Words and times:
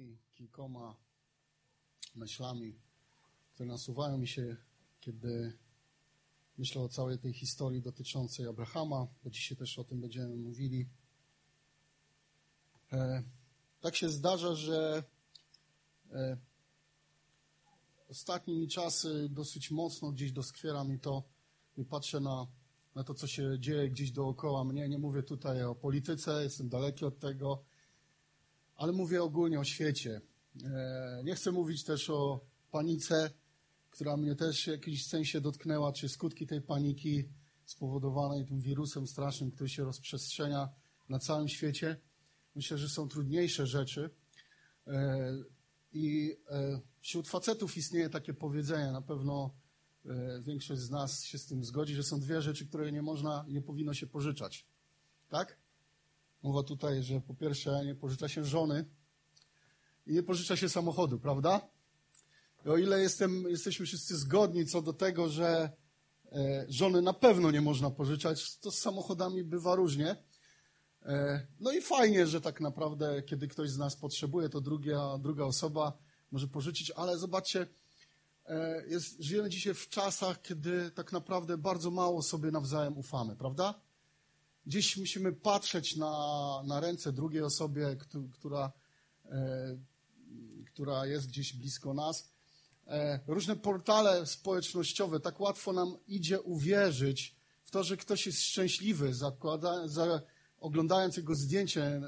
takimi 0.00 0.18
kilkoma 0.34 0.96
myślami, 2.14 2.78
które 3.54 3.68
nasuwają 3.68 4.18
mi 4.18 4.28
się, 4.28 4.56
kiedy 5.00 5.58
myślę 6.58 6.82
o 6.82 6.88
całej 6.88 7.18
tej 7.18 7.32
historii 7.32 7.82
dotyczącej 7.82 8.46
Abrahama, 8.46 9.06
bo 9.24 9.30
dzisiaj 9.30 9.58
też 9.58 9.78
o 9.78 9.84
tym 9.84 10.00
będziemy 10.00 10.36
mówili. 10.36 10.88
E, 12.92 13.22
tak 13.80 13.96
się 13.96 14.08
zdarza, 14.08 14.54
że 14.54 15.04
e, 16.12 16.36
ostatnimi 18.08 18.68
czasy 18.68 19.28
dosyć 19.28 19.70
mocno 19.70 20.12
gdzieś 20.12 20.32
doskwiera 20.32 20.84
mi 20.84 21.00
to 21.00 21.22
i 21.76 21.84
patrzę 21.84 22.20
na, 22.20 22.46
na 22.94 23.04
to, 23.04 23.14
co 23.14 23.26
się 23.26 23.58
dzieje 23.58 23.90
gdzieś 23.90 24.10
dookoła 24.10 24.64
mnie. 24.64 24.88
Nie 24.88 24.98
mówię 24.98 25.22
tutaj 25.22 25.62
o 25.64 25.74
polityce, 25.74 26.42
jestem 26.42 26.68
daleki 26.68 27.04
od 27.04 27.18
tego, 27.18 27.69
ale 28.80 28.92
mówię 28.92 29.22
ogólnie 29.22 29.60
o 29.60 29.64
świecie. 29.64 30.20
E, 30.64 31.22
nie 31.24 31.34
chcę 31.34 31.52
mówić 31.52 31.84
też 31.84 32.10
o 32.10 32.40
panice, 32.70 33.30
która 33.90 34.16
mnie 34.16 34.34
też 34.34 34.64
w 34.64 34.66
jakimś 34.66 35.06
sensie 35.06 35.40
dotknęła, 35.40 35.92
czy 35.92 36.08
skutki 36.08 36.46
tej 36.46 36.62
paniki 36.62 37.24
spowodowanej 37.64 38.46
tym 38.46 38.60
wirusem 38.60 39.06
strasznym, 39.06 39.50
który 39.50 39.68
się 39.68 39.84
rozprzestrzenia 39.84 40.68
na 41.08 41.18
całym 41.18 41.48
świecie. 41.48 41.96
Myślę, 42.54 42.78
że 42.78 42.88
są 42.88 43.08
trudniejsze 43.08 43.66
rzeczy. 43.66 44.10
E, 44.86 45.32
I 45.92 46.36
e, 46.50 46.80
wśród 47.00 47.28
facetów 47.28 47.76
istnieje 47.76 48.10
takie 48.10 48.34
powiedzenie, 48.34 48.92
na 48.92 49.02
pewno 49.02 49.54
większość 50.42 50.80
z 50.80 50.90
nas 50.90 51.24
się 51.24 51.38
z 51.38 51.46
tym 51.46 51.64
zgodzi, 51.64 51.94
że 51.94 52.02
są 52.02 52.20
dwie 52.20 52.42
rzeczy, 52.42 52.66
które 52.66 52.92
nie 52.92 53.02
można, 53.02 53.44
nie 53.48 53.62
powinno 53.62 53.94
się 53.94 54.06
pożyczać. 54.06 54.66
Tak? 55.28 55.58
Mowa 56.42 56.62
tutaj, 56.62 57.02
że 57.02 57.20
po 57.20 57.34
pierwsze 57.34 57.84
nie 57.84 57.94
pożycza 57.94 58.28
się 58.28 58.44
żony 58.44 58.84
i 60.06 60.12
nie 60.12 60.22
pożycza 60.22 60.56
się 60.56 60.68
samochodu, 60.68 61.18
prawda? 61.18 61.60
I 62.66 62.68
o 62.68 62.76
ile 62.76 63.00
jestem, 63.00 63.44
jesteśmy 63.48 63.86
wszyscy 63.86 64.16
zgodni 64.16 64.66
co 64.66 64.82
do 64.82 64.92
tego, 64.92 65.28
że 65.28 65.70
e, 66.32 66.66
żony 66.68 67.02
na 67.02 67.12
pewno 67.12 67.50
nie 67.50 67.60
można 67.60 67.90
pożyczać, 67.90 68.56
to 68.56 68.70
z 68.70 68.78
samochodami 68.78 69.44
bywa 69.44 69.74
różnie. 69.74 70.16
E, 71.02 71.46
no 71.60 71.72
i 71.72 71.80
fajnie, 71.80 72.26
że 72.26 72.40
tak 72.40 72.60
naprawdę, 72.60 73.22
kiedy 73.22 73.48
ktoś 73.48 73.70
z 73.70 73.78
nas 73.78 73.96
potrzebuje, 73.96 74.48
to 74.48 74.60
druga, 74.60 75.18
druga 75.18 75.44
osoba 75.44 75.98
może 76.30 76.48
pożyczyć, 76.48 76.90
ale 76.90 77.18
zobaczcie, 77.18 77.66
e, 78.46 78.86
jest, 78.86 79.20
żyjemy 79.20 79.50
dzisiaj 79.50 79.74
w 79.74 79.88
czasach, 79.88 80.42
kiedy 80.42 80.90
tak 80.90 81.12
naprawdę 81.12 81.58
bardzo 81.58 81.90
mało 81.90 82.22
sobie 82.22 82.50
nawzajem 82.50 82.98
ufamy, 82.98 83.36
prawda? 83.36 83.80
Gdzieś 84.70 84.96
musimy 84.96 85.32
patrzeć 85.32 85.96
na, 85.96 86.62
na 86.66 86.80
ręce 86.80 87.12
drugiej 87.12 87.42
osobie, 87.42 87.96
która, 88.32 88.72
e, 89.24 89.78
która 90.66 91.06
jest 91.06 91.26
gdzieś 91.26 91.52
blisko 91.52 91.94
nas. 91.94 92.30
E, 92.86 93.20
różne 93.26 93.56
portale 93.56 94.26
społecznościowe, 94.26 95.20
tak 95.20 95.40
łatwo 95.40 95.72
nam 95.72 95.96
idzie 96.08 96.40
uwierzyć 96.40 97.36
w 97.62 97.70
to, 97.70 97.84
że 97.84 97.96
ktoś 97.96 98.26
jest 98.26 98.42
szczęśliwy, 98.42 99.14
zakłada, 99.14 99.88
za, 99.88 100.22
oglądając 100.60 101.16
jego 101.16 101.34
zdjęcie 101.34 101.82
e, 101.82 102.02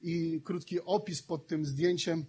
i 0.00 0.42
krótki 0.44 0.80
opis 0.80 1.22
pod 1.22 1.46
tym 1.46 1.66
zdjęciem, 1.66 2.26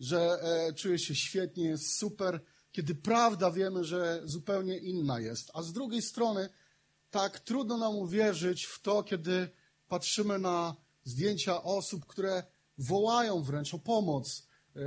że 0.00 0.38
czuje 0.76 0.98
się 0.98 1.14
świetnie, 1.14 1.64
jest 1.64 1.98
super, 1.98 2.40
kiedy 2.72 2.94
prawda 2.94 3.50
wiemy, 3.50 3.84
że 3.84 4.22
zupełnie 4.24 4.78
inna 4.78 5.20
jest. 5.20 5.50
A 5.54 5.62
z 5.62 5.72
drugiej 5.72 6.02
strony 6.02 6.48
tak 7.10 7.40
trudno 7.40 7.78
nam 7.78 7.96
uwierzyć 7.96 8.64
w 8.64 8.80
to, 8.80 9.02
kiedy 9.02 9.48
patrzymy 9.88 10.38
na 10.38 10.76
zdjęcia 11.04 11.62
osób, 11.62 12.06
które 12.06 12.42
wołają 12.78 13.42
wręcz 13.42 13.74
o 13.74 13.78
pomoc, 13.78 14.48
e, 14.76 14.80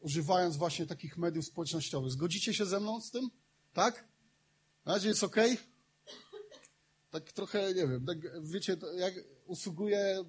używając 0.00 0.56
właśnie 0.56 0.86
takich 0.86 1.18
mediów 1.18 1.44
społecznościowych. 1.44 2.10
Zgodzicie 2.10 2.54
się 2.54 2.66
ze 2.66 2.80
mną 2.80 3.00
z 3.00 3.10
tym? 3.10 3.30
Tak? 3.72 4.08
Na 4.84 4.94
razie 4.94 5.08
jest 5.08 5.24
ok? 5.24 5.36
Tak 7.10 7.32
trochę, 7.32 7.74
nie 7.74 7.86
wiem, 7.88 8.06
tak, 8.06 8.18
wiecie, 8.42 8.76
jak 8.96 9.14
usługuję 9.46 10.24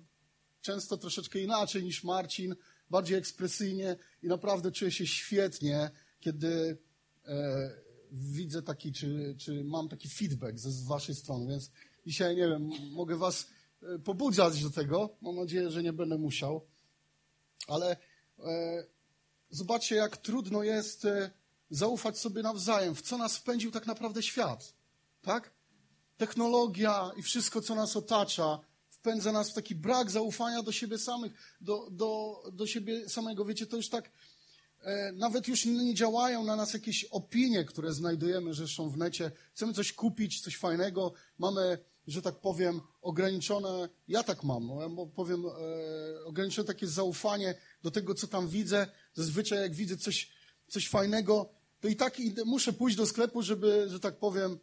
często 0.61 0.97
troszeczkę 0.97 1.39
inaczej 1.39 1.83
niż 1.83 2.03
Marcin, 2.03 2.55
bardziej 2.89 3.17
ekspresyjnie 3.17 3.95
i 4.23 4.27
naprawdę 4.27 4.71
czuję 4.71 4.91
się 4.91 5.07
świetnie, 5.07 5.91
kiedy 6.19 6.77
e, 7.25 7.88
widzę 8.11 8.61
taki, 8.61 8.91
czy, 8.93 9.35
czy 9.37 9.63
mam 9.63 9.89
taki 9.89 10.09
feedback 10.09 10.57
ze, 10.57 10.71
z 10.71 10.83
waszej 10.83 11.15
strony, 11.15 11.47
więc 11.47 11.71
dzisiaj, 12.05 12.35
nie 12.35 12.47
wiem, 12.47 12.69
mogę 12.91 13.17
was 13.17 13.47
e, 13.83 13.99
pobudzać 13.99 14.63
do 14.63 14.69
tego. 14.69 15.09
Mam 15.21 15.35
nadzieję, 15.35 15.71
że 15.71 15.83
nie 15.83 15.93
będę 15.93 16.17
musiał. 16.17 16.61
Ale 17.67 17.97
e, 18.39 18.83
zobaczcie, 19.49 19.95
jak 19.95 20.17
trudno 20.17 20.63
jest 20.63 21.05
e, 21.05 21.31
zaufać 21.69 22.17
sobie 22.17 22.41
nawzajem, 22.41 22.95
w 22.95 23.01
co 23.01 23.17
nas 23.17 23.37
wpędził 23.37 23.71
tak 23.71 23.87
naprawdę 23.87 24.23
świat. 24.23 24.73
Tak? 25.21 25.51
Technologia 26.17 27.11
i 27.17 27.21
wszystko, 27.21 27.61
co 27.61 27.75
nas 27.75 27.95
otacza, 27.95 28.59
wpędza 28.89 29.31
nas 29.31 29.49
w 29.49 29.53
taki 29.53 29.75
brak 29.75 30.11
zaufania 30.11 30.63
do 30.63 30.71
siebie 30.71 30.97
samych, 30.97 31.33
do, 31.61 31.87
do, 31.91 32.43
do 32.53 32.67
siebie 32.67 33.09
samego. 33.09 33.45
Wiecie, 33.45 33.65
to 33.65 33.77
już 33.77 33.89
tak 33.89 34.11
nawet 35.13 35.47
już 35.47 35.65
nie 35.65 35.93
działają 35.93 36.43
na 36.43 36.55
nas 36.55 36.73
jakieś 36.73 37.03
opinie, 37.05 37.65
które 37.65 37.93
znajdujemy 37.93 38.53
zresztą 38.53 38.89
w 38.89 38.97
necie. 38.97 39.31
Chcemy 39.53 39.73
coś 39.73 39.93
kupić, 39.93 40.41
coś 40.41 40.57
fajnego, 40.57 41.13
mamy, 41.37 41.77
że 42.07 42.21
tak 42.21 42.35
powiem, 42.35 42.81
ograniczone, 43.01 43.89
ja 44.07 44.23
tak 44.23 44.43
mam, 44.43 44.67
no, 44.67 45.05
powiem, 45.05 45.45
e, 45.45 45.49
ograniczone 46.25 46.67
takie 46.67 46.87
zaufanie 46.87 47.55
do 47.83 47.91
tego, 47.91 48.15
co 48.15 48.27
tam 48.27 48.47
widzę. 48.47 48.87
Zazwyczaj 49.13 49.61
jak 49.61 49.75
widzę 49.75 49.97
coś, 49.97 50.31
coś 50.67 50.89
fajnego, 50.89 51.49
to 51.79 51.87
i 51.87 51.95
tak 51.95 52.17
muszę 52.45 52.73
pójść 52.73 52.97
do 52.97 53.05
sklepu, 53.05 53.41
żeby, 53.41 53.85
że 53.89 53.99
tak 53.99 54.19
powiem, 54.19 54.59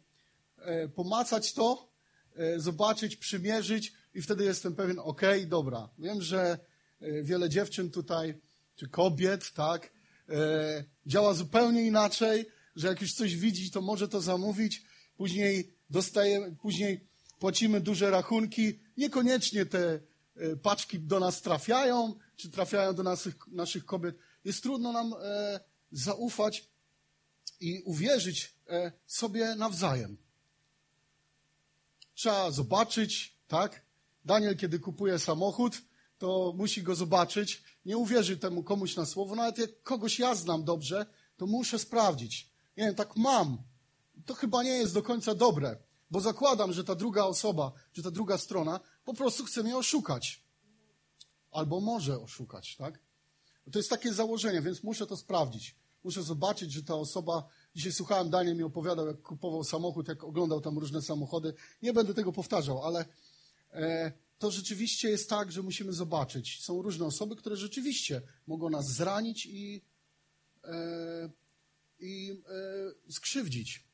e, 0.57 0.87
pomacać 0.87 1.53
to, 1.53 1.87
zobaczyć, 2.57 3.15
przymierzyć 3.15 3.93
i 4.13 4.21
wtedy 4.21 4.43
jestem 4.43 4.75
pewien, 4.75 4.99
okej, 4.99 5.39
okay, 5.39 5.49
dobra. 5.49 5.89
Wiem, 5.99 6.21
że 6.21 6.59
wiele 7.23 7.49
dziewczyn 7.49 7.91
tutaj, 7.91 8.41
czy 8.75 8.89
kobiet, 8.89 9.53
tak, 9.53 9.85
e, 9.85 9.96
działa 11.05 11.33
zupełnie 11.33 11.83
inaczej, 11.83 12.45
że 12.75 12.87
jak 12.87 13.01
już 13.01 13.13
coś 13.13 13.35
widzi, 13.35 13.71
to 13.71 13.81
może 13.81 14.07
to 14.07 14.21
zamówić, 14.21 14.83
później 15.17 15.73
dostaje, 15.89 16.55
później 16.61 17.07
płacimy 17.39 17.81
duże 17.81 18.11
rachunki, 18.11 18.79
niekoniecznie 18.97 19.65
te 19.65 19.99
e, 20.35 20.55
paczki 20.55 20.99
do 20.99 21.19
nas 21.19 21.41
trafiają, 21.41 22.15
czy 22.35 22.49
trafiają 22.49 22.93
do 22.93 23.03
naszych, 23.03 23.35
naszych 23.47 23.85
kobiet. 23.85 24.15
Jest 24.45 24.63
trudno 24.63 24.91
nam 24.91 25.13
e, 25.13 25.59
zaufać 25.91 26.69
i 27.59 27.81
uwierzyć 27.85 28.55
e, 28.69 28.91
sobie 29.05 29.55
nawzajem. 29.55 30.17
Trzeba 32.13 32.51
zobaczyć, 32.51 33.37
tak? 33.47 33.85
Daniel, 34.25 34.57
kiedy 34.57 34.79
kupuje 34.79 35.19
samochód, 35.19 35.81
to 36.17 36.53
musi 36.55 36.83
go 36.83 36.95
zobaczyć. 36.95 37.63
Nie 37.85 37.97
uwierzy 37.97 38.37
temu 38.37 38.63
komuś 38.63 38.95
na 38.95 39.05
słowo. 39.05 39.35
Nawet 39.35 39.57
jak 39.57 39.83
kogoś 39.83 40.19
ja 40.19 40.35
znam 40.35 40.63
dobrze, 40.63 41.05
to 41.37 41.47
muszę 41.47 41.79
sprawdzić. 41.79 42.49
Nie 42.77 42.85
wiem, 42.85 42.95
tak 42.95 43.15
mam. 43.15 43.57
To 44.25 44.33
chyba 44.33 44.63
nie 44.63 44.69
jest 44.69 44.93
do 44.93 45.03
końca 45.03 45.35
dobre, 45.35 45.77
bo 46.11 46.21
zakładam, 46.21 46.73
że 46.73 46.83
ta 46.83 46.95
druga 46.95 47.23
osoba, 47.23 47.71
że 47.93 48.03
ta 48.03 48.11
druga 48.11 48.37
strona 48.37 48.79
po 49.05 49.13
prostu 49.13 49.45
chce 49.45 49.63
mnie 49.63 49.77
oszukać. 49.77 50.43
Albo 51.51 51.79
może 51.79 52.21
oszukać, 52.21 52.75
tak? 52.75 52.99
To 53.71 53.79
jest 53.79 53.89
takie 53.89 54.13
założenie, 54.13 54.61
więc 54.61 54.83
muszę 54.83 55.07
to 55.07 55.17
sprawdzić. 55.17 55.75
Muszę 56.03 56.23
zobaczyć, 56.23 56.71
że 56.71 56.83
ta 56.83 56.95
osoba, 56.95 57.47
dzisiaj 57.75 57.91
słuchałem, 57.91 58.29
Daniel 58.29 58.55
mi 58.55 58.63
opowiadał, 58.63 59.07
jak 59.07 59.21
kupował 59.21 59.63
samochód, 59.63 60.07
jak 60.07 60.23
oglądał 60.23 60.61
tam 60.61 60.77
różne 60.77 61.01
samochody. 61.01 61.53
Nie 61.81 61.93
będę 61.93 62.13
tego 62.13 62.31
powtarzał, 62.31 62.83
ale 62.83 63.05
e, 63.73 64.11
to 64.39 64.51
rzeczywiście 64.51 65.09
jest 65.09 65.29
tak, 65.29 65.51
że 65.51 65.63
musimy 65.63 65.93
zobaczyć. 65.93 66.63
Są 66.63 66.81
różne 66.81 67.05
osoby, 67.05 67.35
które 67.35 67.57
rzeczywiście 67.57 68.21
mogą 68.47 68.69
nas 68.69 68.85
zranić 68.85 69.45
i, 69.45 69.81
e, 70.63 71.29
i 71.99 72.41
e, 73.07 73.11
skrzywdzić. 73.11 73.87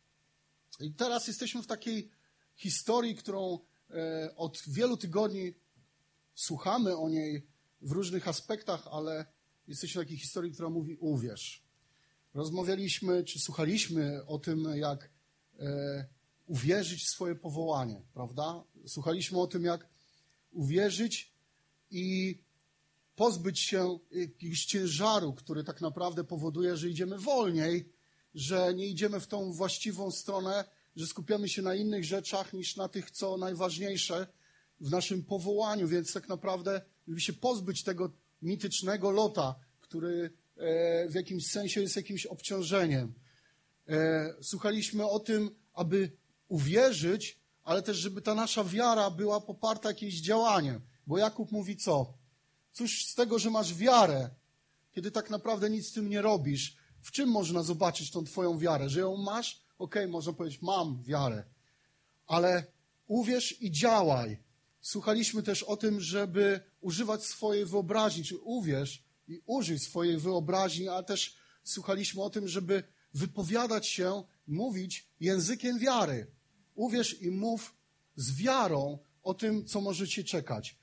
I 0.79 0.93
teraz 0.93 1.27
jesteśmy 1.27 1.61
w 1.61 1.67
takiej 1.67 2.09
historii, 2.55 3.15
którą 3.15 3.59
e, 3.89 4.35
od 4.35 4.61
wielu 4.67 4.97
tygodni 4.97 5.53
słuchamy 6.35 6.97
o 6.97 7.09
niej 7.09 7.47
w 7.81 7.91
różnych 7.91 8.27
aspektach, 8.27 8.87
ale 8.91 9.25
jesteśmy 9.67 10.01
w 10.01 10.05
takiej 10.05 10.17
historii, 10.17 10.51
która 10.51 10.69
mówi 10.69 10.95
uwierz. 10.95 11.63
Rozmawialiśmy, 12.33 13.23
czy 13.23 13.39
słuchaliśmy 13.39 14.25
o 14.25 14.39
tym, 14.39 14.67
jak 14.75 15.09
e, 15.59 16.05
uwierzyć 16.45 17.03
w 17.03 17.09
swoje 17.09 17.35
powołanie, 17.35 18.01
prawda? 18.13 18.63
Słuchaliśmy 18.87 19.39
o 19.39 19.47
tym, 19.47 19.63
jak 19.63 19.92
uwierzyć 20.53 21.33
i 21.91 22.37
pozbyć 23.15 23.59
się 23.59 23.99
jakiegoś 24.11 24.65
ciężaru, 24.65 25.33
który 25.33 25.63
tak 25.63 25.81
naprawdę 25.81 26.23
powoduje, 26.23 26.77
że 26.77 26.89
idziemy 26.89 27.17
wolniej, 27.17 27.89
że 28.35 28.73
nie 28.73 28.87
idziemy 28.87 29.19
w 29.19 29.27
tą 29.27 29.53
właściwą 29.53 30.11
stronę, 30.11 30.65
że 30.95 31.07
skupiamy 31.07 31.49
się 31.49 31.61
na 31.61 31.75
innych 31.75 32.05
rzeczach 32.05 32.53
niż 32.53 32.75
na 32.75 32.87
tych, 32.87 33.11
co 33.11 33.37
najważniejsze 33.37 34.27
w 34.79 34.91
naszym 34.91 35.23
powołaniu, 35.23 35.87
więc 35.87 36.13
tak 36.13 36.29
naprawdę 36.29 36.81
żeby 37.07 37.21
się 37.21 37.33
pozbyć 37.33 37.83
tego 37.83 38.11
mitycznego 38.41 39.11
lota, 39.11 39.55
który 39.81 40.33
e, 40.57 41.09
w 41.09 41.13
jakimś 41.13 41.47
sensie 41.47 41.81
jest 41.81 41.95
jakimś 41.95 42.25
obciążeniem. 42.25 43.13
E, 43.87 44.35
słuchaliśmy 44.41 45.07
o 45.07 45.19
tym, 45.19 45.55
aby 45.73 46.11
uwierzyć, 46.47 47.39
ale 47.63 47.81
też, 47.81 47.97
żeby 47.97 48.21
ta 48.21 48.35
nasza 48.35 48.63
wiara 48.63 49.09
była 49.09 49.41
poparta 49.41 49.89
jakimś 49.89 50.13
działaniem. 50.13 50.81
Bo 51.07 51.17
Jakub 51.17 51.51
mówi 51.51 51.77
co? 51.77 52.13
Cóż 52.73 53.05
z 53.05 53.15
tego, 53.15 53.39
że 53.39 53.49
masz 53.49 53.73
wiarę, 53.73 54.29
kiedy 54.91 55.11
tak 55.11 55.29
naprawdę 55.29 55.69
nic 55.69 55.87
z 55.87 55.93
tym 55.93 56.09
nie 56.09 56.21
robisz? 56.21 56.77
W 57.01 57.11
czym 57.11 57.29
można 57.29 57.63
zobaczyć 57.63 58.11
tą 58.11 58.23
twoją 58.23 58.57
wiarę? 58.57 58.89
Że 58.89 58.99
ją 58.99 59.17
masz? 59.17 59.61
Okej, 59.79 60.03
okay, 60.03 60.11
można 60.11 60.33
powiedzieć, 60.33 60.61
mam 60.61 61.03
wiarę. 61.03 61.43
Ale 62.27 62.65
uwierz 63.07 63.61
i 63.61 63.71
działaj. 63.71 64.37
Słuchaliśmy 64.81 65.43
też 65.43 65.63
o 65.63 65.77
tym, 65.77 66.01
żeby 66.01 66.59
używać 66.81 67.25
swojej 67.25 67.65
wyobraźni, 67.65 68.23
czy 68.23 68.37
uwierz 68.37 69.03
i 69.27 69.41
użyj 69.45 69.79
swojej 69.79 70.17
wyobraźni, 70.17 70.87
ale 70.87 71.03
też 71.03 71.35
słuchaliśmy 71.63 72.23
o 72.23 72.29
tym, 72.29 72.47
żeby 72.47 72.83
wypowiadać 73.13 73.87
się, 73.87 74.23
mówić 74.47 75.07
językiem 75.19 75.79
wiary. 75.79 76.27
Uwierz 76.75 77.21
i 77.21 77.31
mów 77.31 77.75
z 78.15 78.35
wiarą 78.35 78.99
o 79.23 79.33
tym, 79.33 79.65
co 79.65 79.81
możecie 79.81 80.23
czekać. 80.23 80.77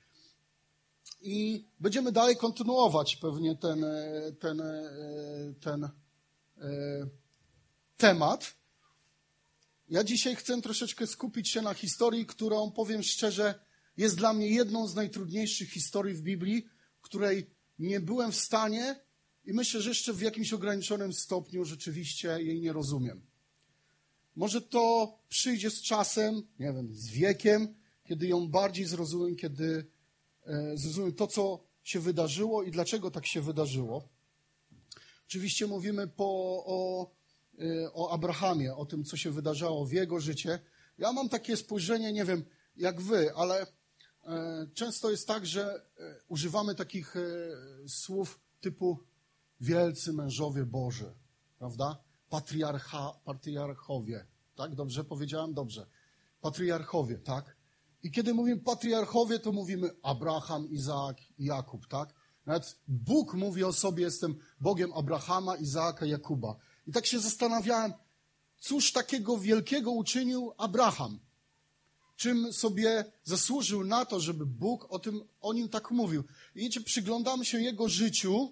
I 1.21 1.65
będziemy 1.79 2.11
dalej 2.11 2.37
kontynuować 2.37 3.15
pewnie 3.15 3.55
ten, 3.55 3.83
e, 3.83 4.31
ten, 4.39 4.61
e, 4.61 4.73
ten, 5.59 5.81
ten 5.81 5.89
temat. 7.97 8.55
Ja 9.89 10.03
dzisiaj 10.03 10.35
chcę 10.35 10.61
troszeczkę 10.61 11.07
skupić 11.07 11.49
się 11.49 11.61
na 11.61 11.73
historii, 11.73 12.25
którą, 12.25 12.71
powiem 12.71 13.03
szczerze, 13.03 13.59
jest 13.97 14.17
dla 14.17 14.33
mnie 14.33 14.47
jedną 14.47 14.87
z 14.87 14.95
najtrudniejszych 14.95 15.69
historii 15.69 16.15
w 16.15 16.21
Biblii, 16.21 16.65
której 17.01 17.49
nie 17.79 17.99
byłem 17.99 18.31
w 18.31 18.35
stanie 18.35 18.99
i 19.45 19.53
myślę, 19.53 19.81
że 19.81 19.89
jeszcze 19.89 20.13
w 20.13 20.21
jakimś 20.21 20.53
ograniczonym 20.53 21.13
stopniu 21.13 21.65
rzeczywiście 21.65 22.27
jej 22.27 22.61
nie 22.61 22.73
rozumiem. 22.73 23.30
Może 24.35 24.61
to 24.61 25.13
przyjdzie 25.29 25.69
z 25.69 25.81
czasem, 25.81 26.35
nie 26.59 26.73
wiem, 26.73 26.95
z 26.95 27.09
wiekiem, 27.09 27.75
kiedy 28.03 28.27
ją 28.27 28.47
bardziej 28.47 28.85
zrozumiem, 28.85 29.35
kiedy 29.35 29.85
e, 30.45 30.77
zrozumiem 30.77 31.13
to, 31.13 31.27
co 31.27 31.63
się 31.83 31.99
wydarzyło 31.99 32.63
i 32.63 32.71
dlaczego 32.71 33.11
tak 33.11 33.25
się 33.25 33.41
wydarzyło. 33.41 34.09
Oczywiście 35.27 35.67
mówimy 35.67 36.07
po, 36.07 36.25
o, 36.65 37.11
e, 37.59 37.93
o 37.93 38.11
Abrahamie, 38.11 38.75
o 38.75 38.85
tym, 38.85 39.03
co 39.03 39.17
się 39.17 39.31
wydarzało 39.31 39.85
w 39.85 39.91
jego 39.91 40.19
życie. 40.19 40.59
Ja 40.97 41.13
mam 41.13 41.29
takie 41.29 41.57
spojrzenie, 41.57 42.13
nie 42.13 42.25
wiem 42.25 42.45
jak 42.75 43.01
wy, 43.01 43.33
ale 43.35 43.67
e, 44.23 44.67
często 44.73 45.11
jest 45.11 45.27
tak, 45.27 45.45
że 45.45 45.85
używamy 46.27 46.75
takich 46.75 47.15
słów 47.87 48.39
typu 48.61 48.99
wielcy 49.61 50.13
mężowie 50.13 50.65
Boży, 50.65 51.13
prawda? 51.59 52.10
Patriarcha, 52.31 53.13
patriarchowie, 53.25 54.25
tak? 54.55 54.75
Dobrze 54.75 55.03
powiedziałem? 55.03 55.53
Dobrze. 55.53 55.87
Patriarchowie, 56.41 57.17
tak? 57.19 57.55
I 58.03 58.11
kiedy 58.11 58.33
mówimy 58.33 58.61
patriarchowie, 58.61 59.39
to 59.39 59.51
mówimy 59.51 59.89
Abraham, 60.03 60.69
Izaak 60.69 61.17
i 61.37 61.45
Jakub, 61.45 61.87
tak? 61.87 62.13
Nawet 62.45 62.79
Bóg 62.87 63.33
mówi 63.33 63.63
o 63.63 63.73
sobie, 63.73 64.03
jestem 64.03 64.35
Bogiem 64.59 64.93
Abrahama, 64.93 65.55
Izaaka, 65.55 66.05
Jakuba. 66.05 66.55
I 66.87 66.91
tak 66.91 67.05
się 67.05 67.19
zastanawiałem, 67.19 67.93
cóż 68.59 68.91
takiego 68.91 69.37
wielkiego 69.37 69.91
uczynił 69.91 70.53
Abraham? 70.57 71.19
Czym 72.15 72.53
sobie 72.53 73.05
zasłużył 73.23 73.83
na 73.83 74.05
to, 74.05 74.19
żeby 74.19 74.45
Bóg 74.45 74.87
o, 74.89 74.99
tym, 74.99 75.21
o 75.41 75.53
nim 75.53 75.69
tak 75.69 75.91
mówił? 75.91 76.23
I 76.55 76.59
wiecie, 76.59 76.81
przyglądamy 76.81 77.45
się 77.45 77.61
jego 77.61 77.89
życiu 77.89 78.51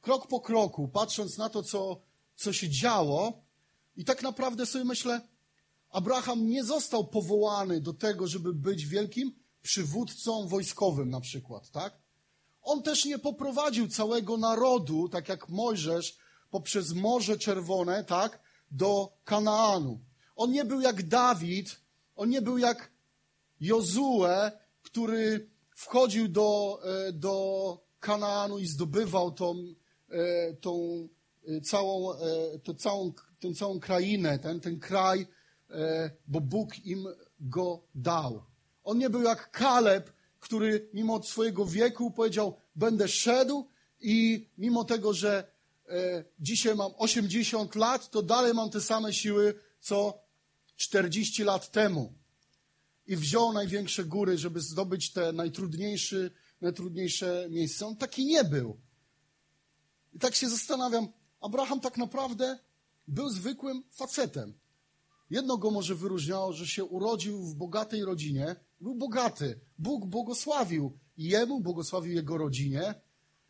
krok 0.00 0.26
po 0.26 0.40
kroku, 0.40 0.88
patrząc 0.88 1.38
na 1.38 1.48
to, 1.48 1.62
co, 1.62 2.00
co 2.40 2.52
się 2.52 2.68
działo, 2.68 3.42
i 3.96 4.04
tak 4.04 4.22
naprawdę 4.22 4.66
sobie 4.66 4.84
myślę, 4.84 5.20
Abraham 5.90 6.46
nie 6.46 6.64
został 6.64 7.06
powołany 7.06 7.80
do 7.80 7.92
tego, 7.92 8.26
żeby 8.26 8.54
być 8.54 8.86
wielkim 8.86 9.32
przywódcą 9.62 10.48
wojskowym 10.48 11.10
na 11.10 11.20
przykład, 11.20 11.70
tak? 11.70 11.92
On 12.62 12.82
też 12.82 13.04
nie 13.04 13.18
poprowadził 13.18 13.88
całego 13.88 14.36
narodu, 14.36 15.08
tak 15.08 15.28
jak 15.28 15.48
Mojżesz, 15.48 16.16
poprzez 16.50 16.92
Morze 16.92 17.38
Czerwone, 17.38 18.04
tak, 18.04 18.40
do 18.70 19.12
Kanaanu. 19.24 20.00
On 20.36 20.50
nie 20.50 20.64
był 20.64 20.80
jak 20.80 21.08
Dawid, 21.08 21.80
on 22.16 22.30
nie 22.30 22.42
był 22.42 22.58
jak 22.58 22.90
Jozue, 23.60 24.50
który 24.82 25.50
wchodził 25.74 26.28
do, 26.28 26.80
e, 26.84 27.12
do 27.12 27.78
Kanaanu 28.00 28.58
i 28.58 28.66
zdobywał 28.66 29.32
tą, 29.32 29.74
e, 30.10 30.54
tą 30.54 31.08
całą, 31.64 32.14
tą 32.64 32.74
całą, 32.74 33.12
tę 33.40 33.54
całą 33.54 33.80
krainę, 33.80 34.38
ten, 34.38 34.60
ten 34.60 34.80
kraj, 34.80 35.26
E, 35.70 36.10
bo 36.26 36.40
Bóg 36.40 36.86
im 36.86 37.08
go 37.40 37.82
dał. 37.94 38.42
On 38.84 38.98
nie 38.98 39.10
był 39.10 39.22
jak 39.22 39.50
Kaleb, 39.50 40.12
który 40.40 40.88
mimo 40.94 41.22
swojego 41.22 41.66
wieku 41.66 42.10
powiedział, 42.10 42.56
będę 42.76 43.08
szedł 43.08 43.68
i 44.00 44.46
mimo 44.58 44.84
tego, 44.84 45.14
że 45.14 45.50
dzisiaj 46.40 46.74
mam 46.76 46.92
80 46.98 47.74
lat, 47.74 48.10
to 48.10 48.22
dalej 48.22 48.54
mam 48.54 48.70
te 48.70 48.80
same 48.80 49.12
siły, 49.12 49.54
co 49.80 50.22
40 50.76 51.44
lat 51.44 51.70
temu. 51.70 52.12
I 53.06 53.16
wziął 53.16 53.52
największe 53.52 54.04
góry, 54.04 54.38
żeby 54.38 54.60
zdobyć 54.60 55.12
te 55.12 55.32
najtrudniejsze, 55.32 56.30
najtrudniejsze 56.60 57.46
miejsca. 57.50 57.86
On 57.86 57.96
taki 57.96 58.26
nie 58.26 58.44
był. 58.44 58.80
I 60.12 60.18
tak 60.18 60.34
się 60.34 60.48
zastanawiam, 60.48 61.08
Abraham 61.40 61.80
tak 61.80 61.96
naprawdę 61.96 62.58
był 63.08 63.30
zwykłym 63.30 63.82
facetem. 63.90 64.54
Jedno 65.30 65.56
go 65.56 65.70
może 65.70 65.94
wyróżniało, 65.94 66.52
że 66.52 66.66
się 66.66 66.84
urodził 66.84 67.42
w 67.42 67.54
bogatej 67.54 68.04
rodzinie. 68.04 68.56
Był 68.80 68.94
bogaty. 68.94 69.60
Bóg 69.78 70.06
błogosławił 70.06 70.98
jemu, 71.16 71.60
błogosławił 71.60 72.12
jego 72.12 72.38
rodzinie. 72.38 72.94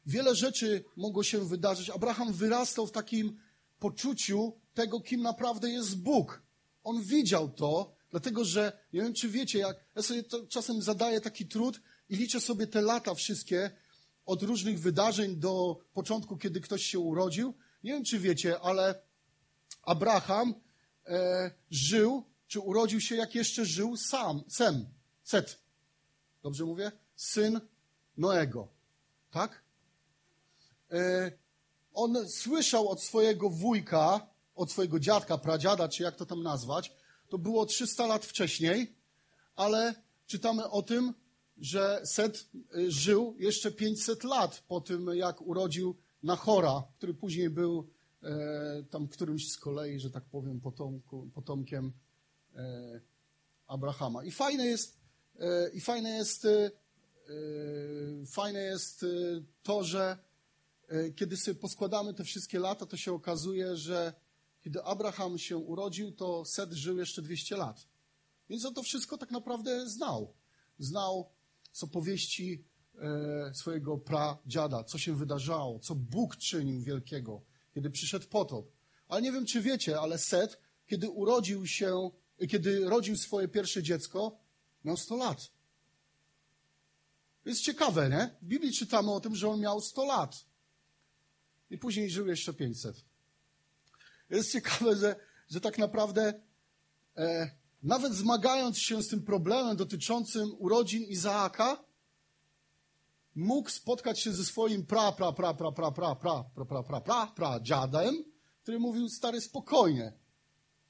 Wiele 0.06 0.34
rzeczy 0.34 0.84
mogło 0.96 1.22
się 1.22 1.48
wydarzyć. 1.48 1.90
Abraham 1.90 2.32
wyrastał 2.32 2.87
w 2.87 2.92
takim 2.92 3.37
poczuciu 3.78 4.52
tego, 4.75 5.00
kim 5.00 5.22
naprawdę 5.22 5.70
jest 5.70 6.02
Bóg. 6.02 6.42
On 6.84 7.02
widział 7.02 7.48
to, 7.48 7.92
dlatego 8.10 8.44
że, 8.44 8.78
nie 8.92 9.02
wiem 9.02 9.14
czy 9.14 9.28
wiecie, 9.28 9.58
jak 9.58 9.76
ja 9.96 10.02
sobie 10.02 10.25
czasem 10.48 10.82
zadaję 10.82 11.20
taki 11.20 11.46
trud 11.46 11.81
i 12.08 12.16
liczę 12.16 12.40
sobie 12.40 12.66
te 12.66 12.82
lata 12.82 13.14
wszystkie, 13.14 13.70
od 14.26 14.42
różnych 14.42 14.81
wydarzeń 14.81 15.37
do 15.37 15.81
początku, 15.92 16.37
kiedy 16.37 16.61
ktoś 16.61 16.82
się 16.82 16.99
urodził. 16.99 17.54
Nie 17.84 17.92
wiem, 17.92 18.04
czy 18.04 18.18
wiecie, 18.18 18.60
ale 18.60 19.02
Abraham 19.82 20.54
e, 21.06 21.50
żył, 21.70 22.25
czy 22.49 22.60
urodził 22.60 23.00
się, 23.00 23.16
jak 23.16 23.34
jeszcze 23.34 23.64
żył 23.64 23.96
sam, 23.96 24.42
Sem, 24.49 24.87
Set. 25.22 25.58
Dobrze 26.42 26.64
mówię? 26.64 26.92
Syn 27.16 27.60
Noego. 28.16 28.68
Tak? 29.30 29.62
E, 30.92 31.32
on 31.94 32.28
słyszał 32.28 32.88
od 32.88 33.02
swojego 33.02 33.50
wujka, 33.50 34.26
od 34.54 34.70
swojego 34.72 35.00
dziadka, 35.00 35.38
pradziada, 35.38 35.88
czy 35.88 36.02
jak 36.02 36.16
to 36.16 36.26
tam 36.26 36.42
nazwać, 36.42 36.92
to 37.28 37.38
było 37.38 37.66
300 37.66 38.06
lat 38.06 38.25
wcześniej, 38.25 38.94
ale 39.56 39.94
czytamy 40.26 40.70
o 40.70 40.82
tym, 40.82 41.14
że 41.58 42.00
Set 42.04 42.46
e, 42.54 42.90
żył 42.90 43.37
jeszcze 43.38 43.70
500 43.72 44.25
lat 44.25 44.62
po 44.68 44.80
tym, 44.80 45.06
jak 45.14 45.42
urodził 45.42 45.96
Nachora, 46.23 46.83
który 46.99 47.15
później 47.15 47.50
był 47.50 47.91
E, 48.23 48.83
tam 48.91 49.09
którymś 49.09 49.53
z 49.53 49.57
kolei, 49.57 50.00
że 50.00 50.11
tak 50.11 50.25
powiem, 50.25 50.61
potomku, 50.61 51.31
potomkiem 51.35 51.93
e, 52.55 53.00
Abrahama. 53.67 54.25
I 54.25 54.31
fajne 54.31 54.67
jest, 54.67 54.99
e, 55.39 55.71
i 55.71 55.81
fajne 55.81 56.11
jest, 56.11 56.47
fajne 58.27 58.62
jest 58.62 59.07
to, 59.62 59.85
że 59.85 60.19
kiedy 61.17 61.37
sobie 61.37 61.55
poskładamy 61.55 62.15
te 62.15 62.25
wszystkie 62.25 62.59
lata, 62.59 62.87
to 62.87 62.97
się 62.97 63.12
okazuje, 63.12 63.77
że 63.77 64.12
kiedy 64.61 64.83
Abraham 64.83 65.39
się 65.39 65.57
urodził, 65.57 66.12
to 66.12 66.45
Set 66.45 66.73
żył 66.73 66.99
jeszcze 66.99 67.23
200 67.23 67.57
lat. 67.57 67.87
Więc 68.49 68.65
on 68.65 68.75
to 68.75 68.83
wszystko 68.83 69.19
tak 69.19 69.31
naprawdę 69.31 69.89
znał. 69.89 70.35
Znał 70.79 71.31
z 71.73 71.83
opowieści 71.83 72.65
swojego 73.52 73.99
pradziada, 73.99 74.85
co 74.85 74.99
się 74.99 75.16
wydarzało, 75.16 75.78
co 75.78 75.95
Bóg 75.95 76.37
czynił 76.37 76.80
wielkiego 76.83 77.42
kiedy 77.75 77.90
przyszedł 77.90 78.26
potop. 78.26 78.73
Ale 79.09 79.23
nie 79.23 79.33
wiem, 79.33 79.47
czy 79.47 79.61
wiecie, 79.61 80.00
ale 80.00 80.19
Set, 80.19 80.61
kiedy 80.87 81.11
urodził 81.11 81.66
się, 81.66 82.11
kiedy 82.49 82.85
rodził 82.85 83.16
swoje 83.16 83.49
pierwsze 83.49 83.83
dziecko, 83.83 84.38
miał 84.85 84.97
100 84.97 85.16
lat. 85.16 85.50
Jest 87.45 87.61
ciekawe, 87.61 88.11
nie? 88.11 88.37
W 88.42 88.47
Biblii 88.47 88.73
czytamy 88.73 89.12
o 89.12 89.21
tym, 89.21 89.35
że 89.35 89.49
on 89.49 89.61
miał 89.61 89.80
100 89.80 90.04
lat. 90.04 90.45
I 91.71 91.78
później 91.78 92.11
żył 92.11 92.26
jeszcze 92.26 92.54
500. 92.54 93.04
Jest 94.30 94.52
ciekawe, 94.52 94.97
że, 94.97 95.16
że 95.50 95.61
tak 95.61 95.78
naprawdę 95.78 96.42
e, 97.16 97.50
nawet 97.83 98.14
zmagając 98.14 98.78
się 98.78 99.02
z 99.02 99.09
tym 99.09 99.23
problemem 99.23 99.76
dotyczącym 99.76 100.54
urodzin 100.59 101.02
Izaaka, 101.02 101.85
mógł 103.40 103.70
spotkać 103.70 104.20
się 104.20 104.32
ze 104.32 104.44
swoim 104.44 104.87
pra, 104.87 105.12
pra, 105.12 105.32
pra, 105.32 105.54
pra, 105.54 105.73
pra, 105.73 105.90
pra, 105.90 106.14
pra, 106.14 106.44
pra, 106.44 106.64
pra, 106.64 106.82
pra, 106.82 107.00
pra, 107.00 107.26
pra 107.26 107.61
dziadem, 107.61 108.25
który 108.62 108.78
mówił, 108.78 109.09
stary, 109.09 109.40
spokojnie. 109.40 110.12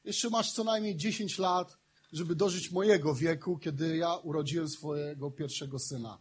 Jeszcze 0.05 0.31
masz 0.31 0.53
co 0.53 0.65
najmniej 0.65 0.97
10 0.97 1.39
lat, 1.39 1.79
żeby 2.13 2.35
dożyć 2.35 2.71
mojego 2.71 3.15
wieku, 3.15 3.59
kiedy 3.59 3.97
ja 3.97 4.17
urodziłem 4.17 4.69
swojego 4.69 5.31
pierwszego 5.31 5.79
syna. 5.79 6.19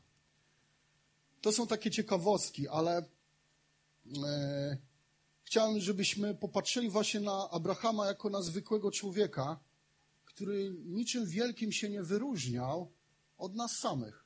To 1.42 1.52
są 1.52 1.68
takie 1.68 1.92
ciekawostki, 1.92 2.68
ale 2.68 3.06
e, 4.26 4.78
chciałem, 5.44 5.80
żebyśmy 5.80 6.36
popatrzyli 6.36 6.90
właśnie 6.90 7.20
na 7.20 7.50
Abrahama 7.50 8.08
jako 8.08 8.30
na 8.30 8.42
zwykłego 8.42 8.92
człowieka, 8.92 9.60
który 10.26 10.76
niczym 10.86 11.26
wielkim 11.26 11.72
się 11.72 11.90
nie 11.90 12.04
wyróżniał 12.04 12.92
od 13.38 13.56
nas 13.56 13.72
samych. 13.72 14.26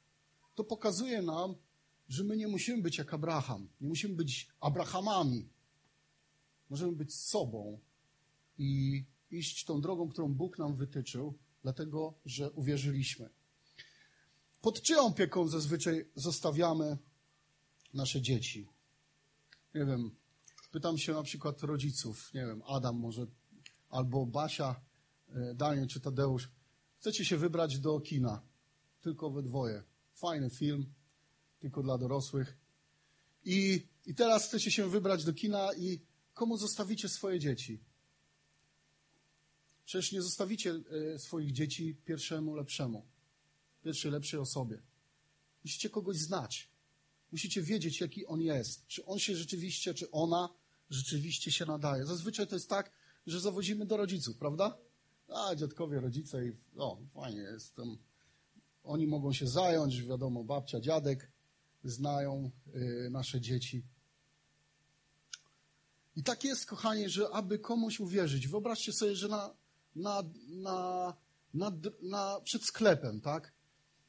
To 0.55 0.63
pokazuje 0.63 1.21
nam, 1.21 1.55
że 2.13 2.23
my 2.23 2.37
nie 2.37 2.47
musimy 2.47 2.81
być 2.81 2.97
jak 2.97 3.13
Abraham, 3.13 3.69
nie 3.81 3.87
musimy 3.87 4.15
być 4.15 4.47
Abrahamami. 4.59 5.49
Możemy 6.69 6.91
być 6.91 7.15
sobą 7.15 7.79
i 8.57 9.03
iść 9.31 9.65
tą 9.65 9.81
drogą, 9.81 10.09
którą 10.09 10.33
Bóg 10.33 10.57
nam 10.57 10.75
wytyczył, 10.75 11.37
dlatego 11.61 12.13
że 12.25 12.51
uwierzyliśmy. 12.51 13.29
Pod 14.61 14.81
czyją 14.81 15.05
opieką 15.05 15.47
zazwyczaj 15.47 16.09
zostawiamy 16.15 16.97
nasze 17.93 18.21
dzieci? 18.21 18.67
Nie 19.75 19.85
wiem, 19.85 20.15
pytam 20.71 20.97
się 20.97 21.13
na 21.13 21.23
przykład 21.23 21.63
rodziców, 21.63 22.33
nie 22.33 22.45
wiem, 22.45 22.61
Adam 22.67 22.95
może, 22.95 23.27
albo 23.89 24.25
Basia, 24.25 24.81
e, 25.29 25.55
Daniel 25.55 25.87
czy 25.87 25.99
Tadeusz. 25.99 26.51
Chcecie 26.99 27.25
się 27.25 27.37
wybrać 27.37 27.79
do 27.79 27.99
kina, 27.99 28.41
tylko 29.01 29.29
we 29.31 29.43
dwoje. 29.43 29.83
Fajny 30.13 30.49
film, 30.49 30.93
tylko 31.63 31.83
dla 31.83 31.97
dorosłych. 31.97 32.57
I, 33.45 33.87
I 34.05 34.15
teraz 34.15 34.47
chcecie 34.47 34.71
się 34.71 34.89
wybrać 34.89 35.23
do 35.23 35.33
kina 35.33 35.73
i 35.73 35.99
komu 36.33 36.57
zostawicie 36.57 37.09
swoje 37.09 37.39
dzieci? 37.39 37.79
Przecież 39.85 40.11
nie 40.11 40.21
zostawicie 40.21 40.81
e, 41.13 41.19
swoich 41.19 41.51
dzieci 41.51 41.95
pierwszemu 42.05 42.55
lepszemu, 42.55 43.05
pierwszej 43.83 44.11
lepszej 44.11 44.39
osobie. 44.39 44.81
Musicie 45.63 45.89
kogoś 45.89 46.17
znać. 46.17 46.69
Musicie 47.31 47.61
wiedzieć, 47.61 48.01
jaki 48.01 48.25
on 48.25 48.41
jest. 48.41 48.87
Czy 48.87 49.05
on 49.05 49.19
się 49.19 49.35
rzeczywiście, 49.35 49.93
czy 49.93 50.11
ona 50.11 50.49
rzeczywiście 50.89 51.51
się 51.51 51.65
nadaje. 51.65 52.05
Zazwyczaj 52.05 52.47
to 52.47 52.55
jest 52.55 52.69
tak, 52.69 52.91
że 53.27 53.39
zawozimy 53.39 53.85
do 53.85 53.97
rodziców, 53.97 54.37
prawda? 54.37 54.77
A, 55.27 55.55
dziadkowie, 55.55 55.99
rodzice 55.99 56.47
i 56.47 56.51
o, 56.77 56.97
fajnie 57.13 57.41
jest. 57.41 57.75
Tam, 57.75 57.97
oni 58.83 59.07
mogą 59.07 59.33
się 59.33 59.47
zająć, 59.47 60.03
wiadomo, 60.03 60.43
babcia, 60.43 60.79
dziadek 60.79 61.32
znają 61.83 62.51
y, 62.75 63.09
nasze 63.11 63.41
dzieci. 63.41 63.83
I 66.15 66.23
tak 66.23 66.43
jest, 66.43 66.65
kochani, 66.65 67.09
że 67.09 67.29
aby 67.29 67.59
komuś 67.59 67.99
uwierzyć, 67.99 68.47
wyobraźcie 68.47 68.93
sobie, 68.93 69.15
że 69.15 69.27
na, 69.27 69.55
na, 69.95 70.23
na, 70.47 71.13
na, 71.53 71.71
na, 72.01 72.41
przed 72.43 72.63
sklepem, 72.63 73.21
tak? 73.21 73.53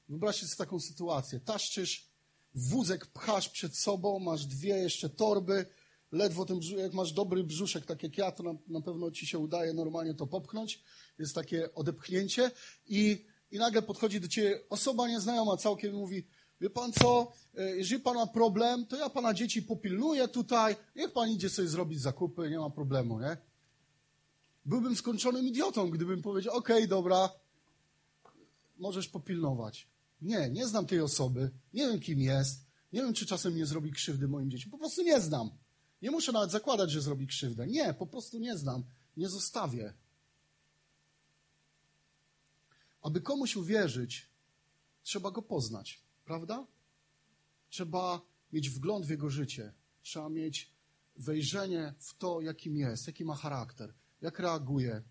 Wyobraźcie 0.09 0.47
sobie 0.47 0.59
taką 0.59 0.81
sytuację. 0.81 1.41
Taszczysz 1.41 2.09
wózek, 2.55 3.07
pchasz 3.07 3.49
przed 3.49 3.77
sobą, 3.77 4.19
masz 4.19 4.47
dwie 4.47 4.77
jeszcze 4.77 5.09
torby, 5.09 5.67
ledwo 6.13 6.45
ten 6.45 6.59
brzuszek, 6.59 6.79
jak 6.79 6.93
masz 6.93 7.13
dobry 7.13 7.45
brzuszek, 7.45 7.87
tak 7.87 8.03
jak 8.03 8.19
ja, 8.19 8.33
to 8.33 8.43
na, 8.43 8.55
na 8.69 8.81
pewno 8.81 9.11
ci 9.11 9.27
się 9.27 9.39
udaje 9.39 9.73
normalnie 9.73 10.15
to 10.15 10.27
popchnąć. 10.27 10.83
Jest 11.19 11.35
takie 11.35 11.75
odepchnięcie 11.75 12.51
i, 12.87 13.27
i 13.51 13.59
nagle 13.59 13.83
podchodzi 13.83 14.21
do 14.21 14.29
ciebie 14.29 14.69
osoba 14.71 15.09
nieznajoma 15.09 15.57
całkiem 15.57 15.95
i 15.95 15.99
mówi, 15.99 16.27
wie 16.61 16.71
pan 16.71 16.93
co, 16.93 17.33
e, 17.57 17.77
jeżeli 17.77 18.03
pan 18.03 18.15
ma 18.15 18.27
problem, 18.27 18.87
to 18.87 18.97
ja 18.97 19.11
pana 19.11 19.35
dzieci 19.35 19.63
popilnuję 19.63 20.29
tutaj, 20.29 20.77
niech 20.97 21.13
pan 21.13 21.31
idzie 21.31 21.51
sobie 21.51 21.69
zrobić 21.69 22.01
zakupy, 22.01 22.51
nie 22.51 22.59
ma 22.59 22.71
problemu, 22.71 23.21
nie? 23.21 23.37
Byłbym 24.65 24.97
skończonym 24.97 25.47
idiotą, 25.47 25.91
gdybym 25.91 26.23
powiedział, 26.23 26.57
okej, 26.57 26.77
okay, 26.77 26.89
dobra, 26.89 27.31
możesz 28.79 29.09
popilnować. 29.09 29.89
Nie, 30.23 30.51
nie 30.51 30.67
znam 30.67 30.87
tej 30.87 31.01
osoby, 31.01 31.51
nie 31.75 31.87
wiem 31.87 32.01
kim 32.01 32.21
jest, 32.21 32.65
nie 32.93 33.01
wiem, 33.03 33.15
czy 33.15 33.27
czasem 33.27 33.57
nie 33.57 33.67
zrobi 33.67 33.93
krzywdy 33.93 34.29
moim 34.29 34.51
dzieciom, 34.51 34.71
po 34.71 34.79
prostu 34.79 35.03
nie 35.03 35.21
znam. 35.21 35.51
Nie 36.03 36.11
muszę 36.11 36.33
nawet 36.33 36.51
zakładać, 36.51 36.91
że 36.91 37.01
zrobi 37.01 37.27
krzywdę. 37.27 37.67
Nie, 37.67 37.95
po 37.95 38.07
prostu 38.07 38.39
nie 38.39 38.57
znam, 38.59 38.85
nie 39.17 39.29
zostawię. 39.29 39.95
Aby 43.03 43.21
komuś 43.21 43.57
uwierzyć, 43.57 44.29
trzeba 45.03 45.31
go 45.31 45.43
poznać, 45.43 46.04
prawda? 46.25 46.67
Trzeba 47.69 48.21
mieć 48.53 48.71
wgląd 48.71 49.07
w 49.07 49.11
jego 49.11 49.31
życie, 49.31 49.73
trzeba 50.03 50.29
mieć 50.29 50.73
wejrzenie 51.17 51.95
w 51.99 52.15
to, 52.15 52.41
jakim 52.41 52.77
jest, 52.77 53.07
jaki 53.07 53.25
ma 53.25 53.35
charakter, 53.35 53.95
jak 54.21 54.39
reaguje. 54.39 55.03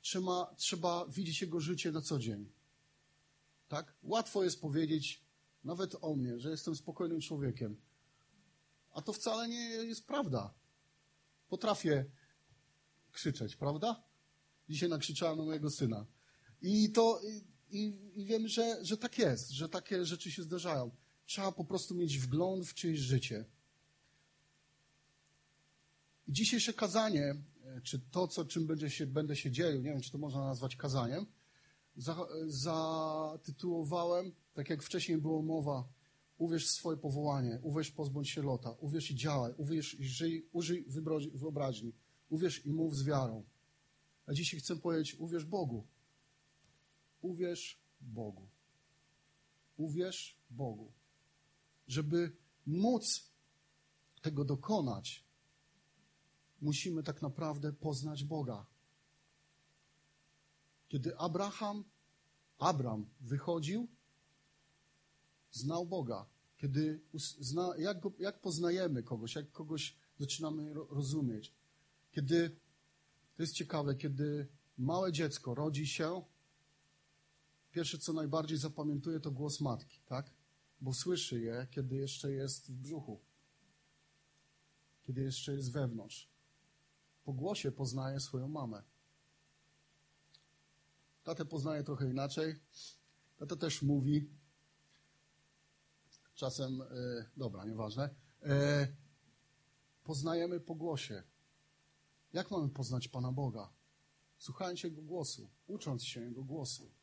Trzeba, 0.00 0.54
trzeba 0.56 1.06
widzieć 1.06 1.42
jego 1.42 1.60
życie 1.60 1.92
na 1.92 2.00
co 2.00 2.18
dzień. 2.18 2.52
Tak? 3.68 3.94
Łatwo 4.02 4.44
jest 4.44 4.60
powiedzieć, 4.60 5.24
nawet 5.64 5.96
o 6.00 6.16
mnie, 6.16 6.38
że 6.38 6.50
jestem 6.50 6.76
spokojnym 6.76 7.20
człowiekiem. 7.20 7.76
A 8.92 9.02
to 9.02 9.12
wcale 9.12 9.48
nie 9.48 9.70
jest 9.70 10.06
prawda. 10.06 10.54
Potrafię 11.48 12.04
krzyczeć, 13.12 13.56
prawda? 13.56 14.02
Dzisiaj 14.68 14.88
nakrzyczałem 14.88 15.38
na 15.38 15.44
mojego 15.44 15.70
syna. 15.70 16.06
I 16.62 16.92
to 16.92 17.20
i, 17.70 17.98
i 18.14 18.24
wiem, 18.24 18.48
że, 18.48 18.84
że 18.84 18.96
tak 18.96 19.18
jest, 19.18 19.50
że 19.50 19.68
takie 19.68 20.04
rzeczy 20.04 20.30
się 20.30 20.42
zdarzają. 20.42 20.90
Trzeba 21.26 21.52
po 21.52 21.64
prostu 21.64 21.94
mieć 21.94 22.18
wgląd 22.18 22.66
w 22.66 22.74
czyjeś 22.74 23.00
życie. 23.00 23.44
I 26.26 26.32
dzisiejsze 26.32 26.72
kazanie, 26.72 27.34
e, 27.64 27.80
czy 27.82 27.98
to, 27.98 28.28
co, 28.28 28.44
czym 28.44 28.66
będzie 28.66 28.90
się, 28.90 29.06
będę 29.06 29.36
się 29.36 29.50
dzielił, 29.50 29.82
nie 29.82 29.90
wiem, 29.90 30.00
czy 30.00 30.10
to 30.10 30.18
można 30.18 30.44
nazwać 30.44 30.76
kazaniem, 30.76 31.26
zatytułowałem, 32.46 34.32
tak 34.54 34.70
jak 34.70 34.82
wcześniej 34.82 35.18
było 35.18 35.42
mowa, 35.42 35.88
uwierz 36.38 36.66
w 36.66 36.70
swoje 36.70 36.96
powołanie, 36.96 37.58
uwierz, 37.62 37.90
pozbądź 37.90 38.30
się 38.30 38.42
lota, 38.42 38.70
uwierz 38.70 39.10
i 39.10 39.14
działaj, 39.14 39.52
uwierz 39.56 39.94
i 39.94 40.04
żyj, 40.04 40.48
użyj 40.52 40.84
wyobraźni, 41.34 41.92
uwierz 42.28 42.66
i 42.66 42.72
mów 42.72 42.96
z 42.96 43.04
wiarą. 43.04 43.44
A 44.26 44.32
dzisiaj 44.32 44.60
chcę 44.60 44.76
powiedzieć, 44.76 45.14
uwierz 45.14 45.44
Bogu. 45.44 45.86
Uwierz 47.22 47.78
Bogu. 48.00 48.48
Uwierz 49.76 50.36
Bogu. 50.50 50.92
Żeby 51.88 52.36
móc 52.66 53.30
tego 54.22 54.44
dokonać, 54.44 55.24
musimy 56.60 57.02
tak 57.02 57.22
naprawdę 57.22 57.72
poznać 57.72 58.24
Boga. 58.24 58.66
Kiedy 60.88 61.18
Abraham, 61.18 61.84
Abram 62.58 63.06
wychodził, 63.20 63.88
znał 65.52 65.86
Boga. 65.86 66.26
Kiedy 66.56 67.00
jak, 67.78 68.00
go, 68.00 68.12
jak 68.18 68.40
poznajemy 68.40 69.02
kogoś, 69.02 69.34
jak 69.34 69.52
kogoś 69.52 69.96
zaczynamy 70.18 70.74
rozumieć. 70.74 71.52
Kiedy, 72.12 72.56
to 73.36 73.42
jest 73.42 73.54
ciekawe, 73.54 73.94
kiedy 73.94 74.48
małe 74.78 75.12
dziecko 75.12 75.54
rodzi 75.54 75.86
się, 75.86 76.22
pierwsze 77.76 77.98
co 77.98 78.12
najbardziej 78.12 78.58
zapamiętuje 78.58 79.20
to 79.20 79.30
głos 79.30 79.60
matki, 79.60 80.00
tak? 80.06 80.30
Bo 80.80 80.94
słyszy 80.94 81.40
je, 81.40 81.66
kiedy 81.70 81.96
jeszcze 81.96 82.32
jest 82.32 82.72
w 82.72 82.74
brzuchu. 82.74 83.20
Kiedy 85.02 85.22
jeszcze 85.22 85.54
jest 85.54 85.72
wewnątrz. 85.72 86.28
Po 87.24 87.32
głosie 87.32 87.72
poznaje 87.72 88.20
swoją 88.20 88.48
mamę. 88.48 88.82
Tatę 91.24 91.44
poznaje 91.44 91.84
trochę 91.84 92.10
inaczej. 92.10 92.54
Tata 93.36 93.56
też 93.56 93.82
mówi. 93.82 94.30
Czasem, 96.34 96.82
e, 96.82 96.86
dobra, 97.36 97.64
nieważne. 97.64 98.14
E, 98.42 98.88
poznajemy 100.04 100.60
po 100.60 100.74
głosie. 100.74 101.22
Jak 102.32 102.50
mamy 102.50 102.68
poznać 102.68 103.08
Pana 103.08 103.32
Boga? 103.32 103.72
Słuchając 104.38 104.82
Jego 104.82 105.02
głosu, 105.02 105.50
ucząc 105.66 106.04
się 106.04 106.20
Jego 106.20 106.44
głosu, 106.44 106.95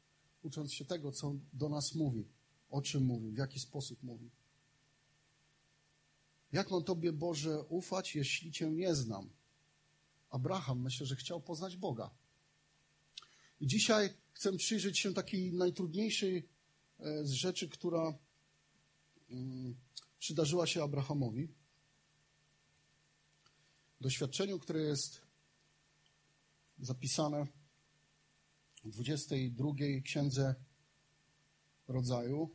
ucząc 0.44 0.74
się 0.74 0.86
tego, 0.86 1.12
co 1.12 1.36
do 1.54 1.70
nas 1.70 1.96
mówi, 1.96 2.28
o 2.70 2.82
czym 2.82 3.04
mówi, 3.04 3.32
w 3.32 3.38
jaki 3.38 3.60
sposób 3.60 4.04
mówi. 4.04 4.30
Jak 6.52 6.72
mam 6.72 6.84
Tobie, 6.84 7.14
Boże, 7.14 7.64
ufać, 7.64 8.16
jeśli 8.16 8.52
Cię 8.52 8.72
nie 8.72 8.96
znam? 8.96 9.30
Abraham 10.30 10.82
myślę, 10.82 11.06
że 11.06 11.16
chciał 11.16 11.42
poznać 11.42 11.78
Boga. 11.78 12.10
I 13.60 13.68
dzisiaj 13.68 14.10
chcę 14.34 14.58
przyjrzeć 14.58 15.00
się 15.00 15.14
takiej 15.14 15.54
najtrudniejszej 15.54 16.50
e, 17.00 17.26
z 17.26 17.32
rzeczy, 17.32 17.70
która 17.70 18.14
mm, 19.30 19.76
przydarzyła 20.20 20.68
się 20.68 20.84
Abrahamowi. 20.84 21.48
Doświadczeniu, 24.02 24.60
które 24.60 24.82
jest 24.82 25.22
zapisane 26.80 27.48
22 28.84 29.74
księdze 30.04 30.56
rodzaju. 31.88 32.50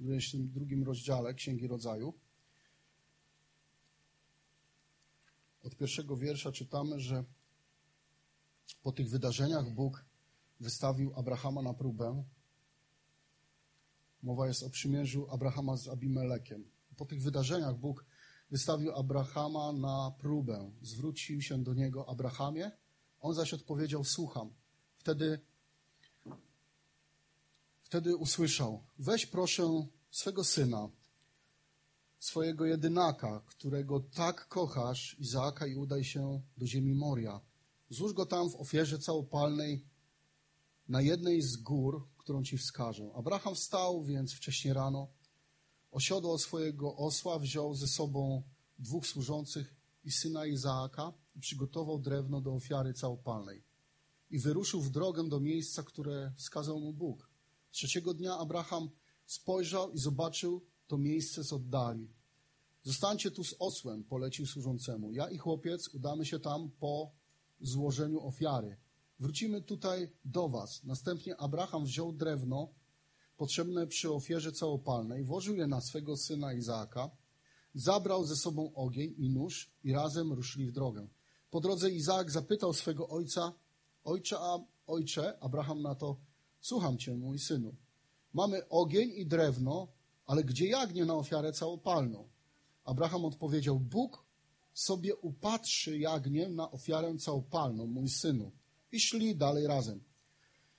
w 0.00 0.02
22 0.02 0.84
rozdziale 0.84 1.34
Księgi 1.34 1.66
Rodzaju. 1.66 2.14
Od 5.62 5.76
pierwszego 5.76 6.16
wiersza 6.16 6.52
czytamy, 6.52 7.00
że 7.00 7.24
po 8.82 8.92
tych 8.92 9.10
wydarzeniach 9.10 9.70
Bóg 9.70 10.04
wystawił 10.60 11.14
Abrahama 11.16 11.62
na 11.62 11.74
próbę. 11.74 12.24
Mowa 14.22 14.46
jest 14.48 14.62
o 14.62 14.70
przymierzu 14.70 15.26
Abrahama 15.30 15.76
z 15.76 15.88
Abimelekiem. 15.88 16.70
Po 16.96 17.06
tych 17.06 17.22
wydarzeniach 17.22 17.78
Bóg 17.78 18.06
wystawił 18.50 18.92
Abrahama 18.92 19.72
na 19.72 20.10
próbę. 20.18 20.72
Zwrócił 20.82 21.42
się 21.42 21.62
do 21.62 21.74
niego 21.74 22.08
Abrahamie, 22.08 22.70
on 23.20 23.34
zaś 23.34 23.54
odpowiedział: 23.54 24.04
Słucham. 24.04 24.63
Wtedy, 25.04 25.40
wtedy 27.82 28.16
usłyszał: 28.16 28.82
Weź 28.98 29.26
proszę 29.26 29.86
swego 30.10 30.44
syna, 30.44 30.88
swojego 32.18 32.64
jedynaka, 32.66 33.42
którego 33.46 34.00
tak 34.00 34.48
kochasz, 34.48 35.16
Izaaka, 35.18 35.66
i 35.66 35.76
udaj 35.76 36.04
się 36.04 36.42
do 36.56 36.66
ziemi 36.66 36.94
Moria. 36.94 37.40
Złóż 37.90 38.12
go 38.12 38.26
tam 38.26 38.50
w 38.50 38.56
ofierze 38.56 38.98
całopalnej 38.98 39.84
na 40.88 41.00
jednej 41.00 41.42
z 41.42 41.56
gór, 41.56 42.08
którą 42.18 42.42
ci 42.42 42.58
wskażę. 42.58 43.10
Abraham 43.14 43.54
wstał 43.54 44.04
więc 44.04 44.34
wcześnie 44.34 44.74
rano, 44.74 45.08
osiodłał 45.90 46.38
swojego 46.38 46.96
osła, 46.96 47.38
wziął 47.38 47.74
ze 47.74 47.86
sobą 47.86 48.42
dwóch 48.78 49.06
służących 49.06 49.74
i 50.04 50.10
syna 50.10 50.46
Izaaka 50.46 51.12
i 51.36 51.40
przygotował 51.40 51.98
drewno 51.98 52.40
do 52.40 52.54
ofiary 52.54 52.94
całopalnej. 52.94 53.73
I 54.34 54.38
wyruszył 54.38 54.80
w 54.80 54.90
drogę 54.90 55.28
do 55.28 55.40
miejsca, 55.40 55.82
które 55.82 56.32
wskazał 56.36 56.80
mu 56.80 56.92
Bóg. 56.92 57.28
Trzeciego 57.70 58.14
dnia 58.14 58.38
Abraham 58.38 58.90
spojrzał 59.26 59.92
i 59.92 59.98
zobaczył 59.98 60.64
to 60.86 60.98
miejsce 60.98 61.44
z 61.44 61.52
oddali. 61.52 62.08
Zostańcie 62.82 63.30
tu 63.30 63.44
z 63.44 63.54
osłem, 63.58 64.04
polecił 64.04 64.46
służącemu. 64.46 65.12
Ja 65.12 65.30
i 65.30 65.38
chłopiec 65.38 65.88
udamy 65.88 66.26
się 66.26 66.40
tam 66.40 66.70
po 66.80 67.10
złożeniu 67.60 68.26
ofiary. 68.26 68.76
Wrócimy 69.18 69.62
tutaj 69.62 70.10
do 70.24 70.48
was. 70.48 70.84
Następnie 70.84 71.36
Abraham 71.36 71.84
wziął 71.84 72.12
drewno 72.12 72.68
potrzebne 73.36 73.86
przy 73.86 74.12
ofierze 74.12 74.52
całopalnej, 74.52 75.24
włożył 75.24 75.56
je 75.56 75.66
na 75.66 75.80
swego 75.80 76.16
syna 76.16 76.52
Izaaka, 76.52 77.10
zabrał 77.74 78.24
ze 78.24 78.36
sobą 78.36 78.74
ogień 78.74 79.14
i 79.18 79.30
nóż 79.30 79.70
i 79.84 79.92
razem 79.92 80.32
ruszyli 80.32 80.66
w 80.66 80.72
drogę. 80.72 81.08
Po 81.50 81.60
drodze 81.60 81.90
Izaak 81.90 82.30
zapytał 82.30 82.72
swego 82.72 83.08
ojca, 83.08 83.52
ojcze, 84.04 84.36
a, 84.38 84.58
ojcze, 84.86 85.38
Abraham 85.40 85.82
na 85.82 85.94
to, 85.94 86.16
słucham 86.60 86.98
cię, 86.98 87.14
mój 87.14 87.38
synu. 87.38 87.74
Mamy 88.32 88.68
ogień 88.68 89.10
i 89.16 89.26
drewno, 89.26 89.88
ale 90.26 90.44
gdzie 90.44 90.66
jagnię 90.66 91.04
na 91.04 91.14
ofiarę 91.14 91.52
całopalną? 91.52 92.28
Abraham 92.84 93.24
odpowiedział, 93.24 93.80
Bóg 93.80 94.24
sobie 94.74 95.16
upatrzy 95.16 95.98
jagnię 95.98 96.48
na 96.48 96.70
ofiarę 96.70 97.16
całopalną, 97.16 97.86
mój 97.86 98.08
synu. 98.08 98.52
I 98.92 99.00
szli 99.00 99.36
dalej 99.36 99.66
razem. 99.66 100.04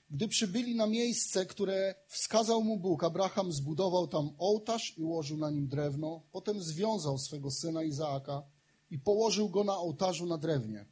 Gdy 0.10 0.28
przybyli 0.28 0.76
na 0.76 0.88
miejsce, 0.88 1.46
które 1.46 1.96
wskazał 2.08 2.64
mu 2.64 2.80
Bóg, 2.80 3.04
Abraham 3.04 3.52
zbudował 3.52 4.08
tam 4.08 4.30
ołtarz 4.38 4.98
i 4.98 5.04
ułożył 5.04 5.38
na 5.38 5.50
nim 5.50 5.68
drewno. 5.68 6.22
Potem 6.32 6.64
związał 6.64 7.18
swego 7.18 7.52
syna 7.52 7.84
Izaaka 7.84 8.44
i 8.92 9.00
położył 9.00 9.50
go 9.50 9.64
na 9.64 9.78
ołtarzu 9.78 10.26
na 10.26 10.38
drewnie. 10.38 10.86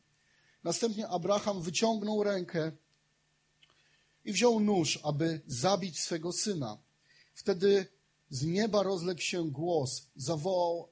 Następnie 0.64 1.08
Abraham 1.08 1.62
wyciągnął 1.62 2.24
rękę 2.24 2.72
i 4.26 4.34
wziął 4.34 4.60
nóż, 4.60 5.00
aby 5.04 5.42
zabić 5.48 6.00
swego 6.00 6.32
syna. 6.32 6.78
Wtedy 7.34 7.86
z 8.30 8.46
nieba 8.46 8.84
rozległ 8.84 9.22
się 9.22 9.52
głos, 9.52 10.08
zawołał 10.16 10.90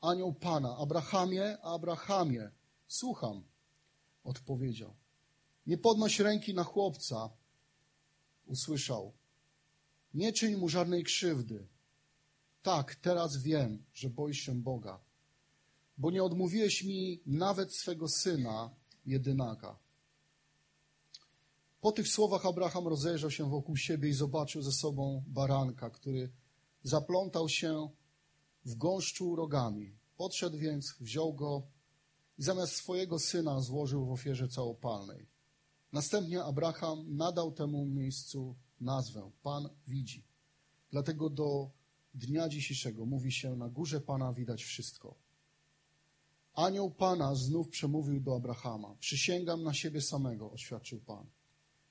anioł 0.00 0.34
Pana, 0.34 0.76
Abrahamie, 0.76 1.58
Abrahamie, 1.62 2.50
słucham, 2.88 3.42
odpowiedział. 4.24 4.94
Nie 5.66 5.78
podnoś 5.78 6.20
ręki 6.20 6.54
na 6.54 6.64
chłopca, 6.64 7.30
usłyszał. 8.46 9.12
Nie 10.14 10.32
czyń 10.32 10.56
mu 10.56 10.68
żadnej 10.68 11.04
krzywdy. 11.04 11.66
Tak, 12.62 12.94
teraz 12.94 13.36
wiem, 13.36 13.84
że 13.94 14.10
boisz 14.10 14.38
się 14.38 14.54
Boga, 14.54 15.00
bo 15.98 16.10
nie 16.10 16.24
odmówiłeś 16.24 16.84
mi 16.84 17.20
nawet 17.26 17.74
swego 17.74 18.08
syna, 18.08 18.70
jedynaka. 19.08 19.78
Po 21.80 21.92
tych 21.92 22.08
słowach 22.08 22.46
Abraham 22.46 22.88
rozejrzał 22.88 23.30
się 23.30 23.50
wokół 23.50 23.76
siebie 23.76 24.08
i 24.08 24.12
zobaczył 24.12 24.62
ze 24.62 24.72
sobą 24.72 25.24
baranka, 25.26 25.90
który 25.90 26.32
zaplątał 26.82 27.48
się 27.48 27.88
w 28.64 28.74
gąszczu 28.74 29.36
rogami. 29.36 29.96
Podszedł 30.16 30.58
więc, 30.58 30.94
wziął 31.00 31.34
go 31.34 31.62
i 32.38 32.42
zamiast 32.42 32.72
swojego 32.72 33.18
syna 33.18 33.60
złożył 33.60 34.06
w 34.06 34.12
ofierze 34.12 34.48
całopalnej. 34.48 35.26
Następnie 35.92 36.44
Abraham 36.44 37.16
nadał 37.16 37.52
temu 37.52 37.86
miejscu 37.86 38.56
nazwę 38.80 39.30
Pan 39.42 39.68
widzi. 39.86 40.24
Dlatego 40.90 41.30
do 41.30 41.70
dnia 42.14 42.48
dzisiejszego 42.48 43.06
mówi 43.06 43.32
się 43.32 43.56
na 43.56 43.68
górze 43.68 44.00
Pana 44.00 44.32
widać 44.32 44.64
wszystko. 44.64 45.14
Anioł 46.58 46.90
Pana 46.90 47.34
znów 47.34 47.68
przemówił 47.68 48.20
do 48.20 48.36
Abrahama. 48.36 48.96
Przysięgam 49.00 49.62
na 49.62 49.74
siebie 49.74 50.00
samego, 50.00 50.52
oświadczył 50.52 51.00
Pan, 51.00 51.26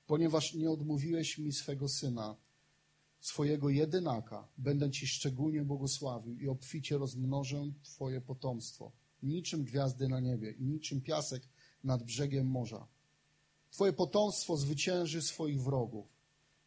ponieważ 0.06 0.54
nie 0.54 0.70
odmówiłeś 0.70 1.38
mi 1.38 1.52
swego 1.52 1.88
syna, 1.88 2.36
swojego 3.20 3.70
jedynaka, 3.70 4.48
będę 4.58 4.90
Ci 4.90 5.06
szczególnie 5.06 5.62
błogosławił 5.62 6.38
i 6.38 6.48
obficie 6.48 6.98
rozmnożę 6.98 7.72
Twoje 7.82 8.20
potomstwo, 8.20 8.92
niczym 9.22 9.64
gwiazdy 9.64 10.08
na 10.08 10.20
niebie 10.20 10.50
i 10.50 10.64
niczym 10.64 11.00
piasek 11.00 11.42
nad 11.84 12.02
brzegiem 12.02 12.46
morza. 12.46 12.86
Twoje 13.70 13.92
potomstwo 13.92 14.56
zwycięży 14.56 15.22
swoich 15.22 15.62
wrogów. 15.62 16.06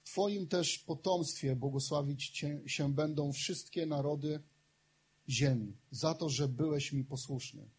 W 0.04 0.10
Twoim 0.12 0.48
też 0.48 0.80
potomstwie 0.80 1.56
błogosławić 1.56 2.30
cię, 2.30 2.62
się 2.66 2.94
będą 2.94 3.34
wszystkie 3.34 3.86
narody 3.86 4.40
ziemi, 5.30 5.78
za 5.92 6.14
to, 6.14 6.30
że 6.30 6.48
byłeś 6.48 6.94
mi 6.94 7.04
posłuszny. 7.04 7.70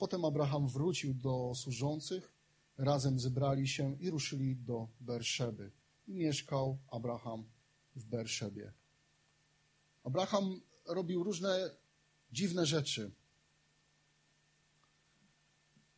Potem 0.00 0.24
Abraham 0.24 0.68
wrócił 0.68 1.14
do 1.14 1.52
służących, 1.54 2.32
razem 2.78 3.20
zebrali 3.20 3.68
się 3.68 3.96
i 4.00 4.10
ruszyli 4.10 4.56
do 4.56 4.88
Berszeby. 5.00 5.70
I 6.08 6.14
mieszkał 6.14 6.78
Abraham 6.90 7.44
w 7.96 8.04
Berszebie. 8.04 8.72
Abraham 10.04 10.60
robił 10.86 11.24
różne 11.24 11.70
dziwne 12.32 12.66
rzeczy. 12.66 13.10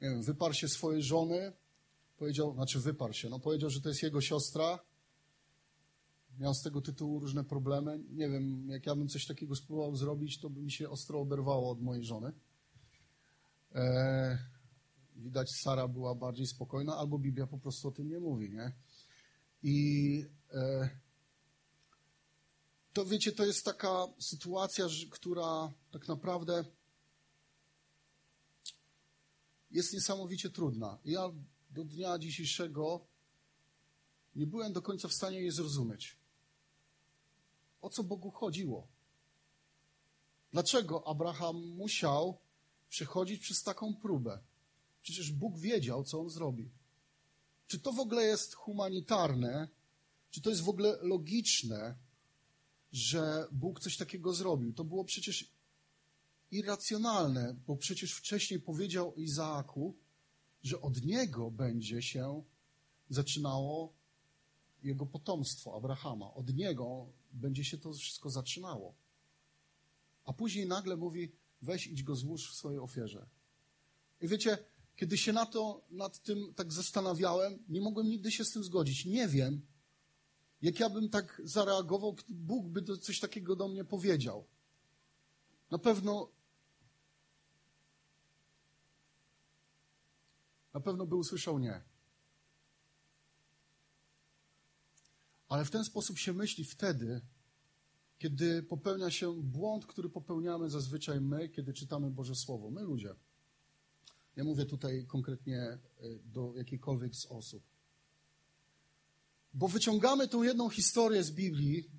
Nie 0.01 0.09
wiem, 0.09 0.23
wyparł 0.23 0.55
się 0.55 0.69
swojej 0.69 1.03
żony, 1.03 1.53
powiedział, 2.17 2.55
znaczy 2.55 2.81
wyparł 2.81 3.13
się, 3.13 3.29
no 3.29 3.41
powiedział, 3.41 3.71
że 3.71 3.81
to 3.81 3.89
jest 3.89 4.03
jego 4.03 4.21
siostra. 4.21 4.79
Miał 6.39 6.55
z 6.55 6.63
tego 6.63 6.81
tytułu 6.81 7.21
różne 7.21 7.45
problemy. 7.45 8.01
Nie 8.11 8.29
wiem, 8.29 8.69
jak 8.69 8.87
ja 8.87 8.97
bym 8.97 9.09
coś 9.09 9.27
takiego 9.27 9.57
spróbował 9.57 9.97
zrobić, 9.97 10.41
to 10.41 10.51
by 10.51 10.61
mi 10.61 10.73
się 10.73 10.91
ostro 10.91 11.21
oberwało 11.21 11.71
od 11.71 11.83
mojej 11.83 12.05
żony. 12.05 12.33
E, 13.75 14.39
widać, 15.17 15.51
Sara 15.51 15.89
była 15.89 16.15
bardziej 16.15 16.47
spokojna, 16.47 16.97
albo 16.97 17.19
Biblia 17.19 17.47
po 17.47 17.59
prostu 17.59 17.89
o 17.89 17.93
tym 17.93 18.09
nie 18.09 18.21
mówi, 18.21 18.51
nie? 18.51 18.73
I 19.63 20.27
e, 20.53 20.91
to 22.93 23.05
wiecie, 23.05 23.33
to 23.33 23.47
jest 23.47 23.65
taka 23.65 24.07
sytuacja, 24.19 24.87
która 25.11 25.73
tak 25.91 26.09
naprawdę 26.09 26.65
jest 29.71 29.93
niesamowicie 29.93 30.51
trudna. 30.51 30.99
Ja 31.05 31.31
do 31.71 31.85
dnia 31.85 32.19
dzisiejszego 32.19 33.07
nie 34.35 34.47
byłem 34.47 34.73
do 34.73 34.83
końca 34.83 35.09
w 35.09 35.13
stanie 35.13 35.41
jej 35.41 35.51
zrozumieć. 35.51 36.17
O 37.81 37.91
co 37.91 38.05
Bogu 38.05 38.31
chodziło? 38.31 38.89
Dlaczego 40.53 41.07
Abraham 41.07 41.57
musiał 41.57 42.39
przechodzić 42.93 43.43
przez 43.43 43.63
taką 43.63 43.95
próbę? 43.95 44.39
Przecież 45.03 45.33
Bóg 45.33 45.59
wiedział, 45.59 46.05
co 46.05 46.21
on 46.21 46.31
zrobi. 46.31 46.71
Czy 47.67 47.79
to 47.79 47.93
w 47.93 48.01
ogóle 48.01 48.23
jest 48.23 48.55
humanitarne? 48.55 49.69
Czy 50.31 50.41
to 50.41 50.51
jest 50.51 50.63
w 50.63 50.69
ogóle 50.69 50.99
logiczne, 51.03 51.97
że 52.93 53.47
Bóg 53.53 53.81
coś 53.81 53.97
takiego 53.97 54.35
zrobił? 54.35 54.73
To 54.73 54.85
było 54.85 55.05
przecież 55.05 55.51
irracjonalne, 56.51 57.57
bo 57.67 57.77
przecież 57.77 58.13
wcześniej 58.13 58.61
powiedział 58.61 59.15
Izaaku, 59.15 59.97
że 60.63 60.81
od 60.81 61.03
niego 61.03 61.51
będzie 61.51 62.03
się 62.03 62.43
zaczynało 63.11 63.93
jego 64.83 65.07
potomstwo, 65.07 65.77
Abrahama. 65.77 66.35
Od 66.35 66.55
niego 66.55 67.07
będzie 67.33 67.65
się 67.65 67.79
to 67.79 67.95
wszystko 67.95 68.31
zaczynało. 68.31 68.95
A 70.25 70.33
później 70.33 70.67
nagle 70.67 70.97
mówi, 70.97 71.33
weź 71.63 71.87
idź 71.87 72.03
go 72.03 72.15
złóż 72.15 72.51
w 72.51 72.55
swojej 72.55 72.79
ofierze. 72.81 73.27
I 74.21 74.29
wiecie, 74.29 74.59
kiedy 74.97 75.19
się 75.19 75.33
na 75.33 75.47
to, 75.47 75.85
nad 75.91 76.23
tym 76.23 76.55
tak 76.55 76.73
zastanawiałem, 76.73 77.65
nie 77.69 77.81
mogłem 77.81 78.09
nigdy 78.09 78.33
się 78.33 78.45
z 78.45 78.53
tym 78.53 78.65
zgodzić. 78.65 79.05
Nie 79.05 79.29
wiem, 79.29 79.63
Jak 80.63 80.81
ja 80.81 80.91
bym 80.91 81.09
tak 81.09 81.43
zareagował, 81.45 82.17
Bóg 82.29 82.67
by 82.67 82.99
coś 82.99 83.21
takiego 83.21 83.57
do 83.57 83.69
mnie 83.69 83.85
powiedział. 83.85 84.47
Na 85.71 85.79
pewno 85.79 86.33
na 90.75 90.81
pewno 90.81 91.07
by 91.07 91.17
usłyszał 91.17 91.59
nie. 91.59 91.83
Ale 95.49 95.65
w 95.65 95.71
ten 95.71 95.85
sposób 95.85 96.19
się 96.19 96.33
myśli 96.33 96.65
wtedy, 96.65 97.21
kiedy 98.23 98.63
popełnia 98.63 99.11
się 99.11 99.43
błąd, 99.43 99.87
który 99.87 100.11
popełniamy 100.11 100.71
zazwyczaj 100.71 101.21
my, 101.21 101.49
kiedy 101.49 101.73
czytamy 101.73 102.11
Boże 102.11 102.35
Słowo. 102.35 102.71
My 102.71 102.83
ludzie. 102.83 103.15
Ja 104.37 104.45
mówię 104.45 104.67
tutaj 104.67 105.07
konkretnie 105.07 105.59
e, 105.59 105.81
do 106.25 106.55
jakiejkolwiek 106.57 107.17
z 107.17 107.27
osób. 107.27 107.63
Bo 109.55 109.69
wyciągamy 109.69 110.29
tą 110.29 110.43
jedną 110.43 110.69
historię 110.69 111.25
z 111.25 111.31
Biblii 111.31 111.91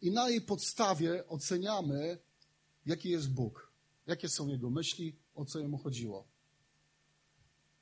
i 0.00 0.10
na 0.10 0.30
jej 0.30 0.40
podstawie 0.40 1.26
oceniamy, 1.26 2.18
jaki 2.86 3.10
jest 3.10 3.30
Bóg, 3.30 3.72
jakie 4.06 4.28
są 4.28 4.48
Jego 4.48 4.70
myśli, 4.70 5.16
o 5.34 5.44
co 5.44 5.58
Jemu 5.58 5.78
chodziło. 5.78 6.28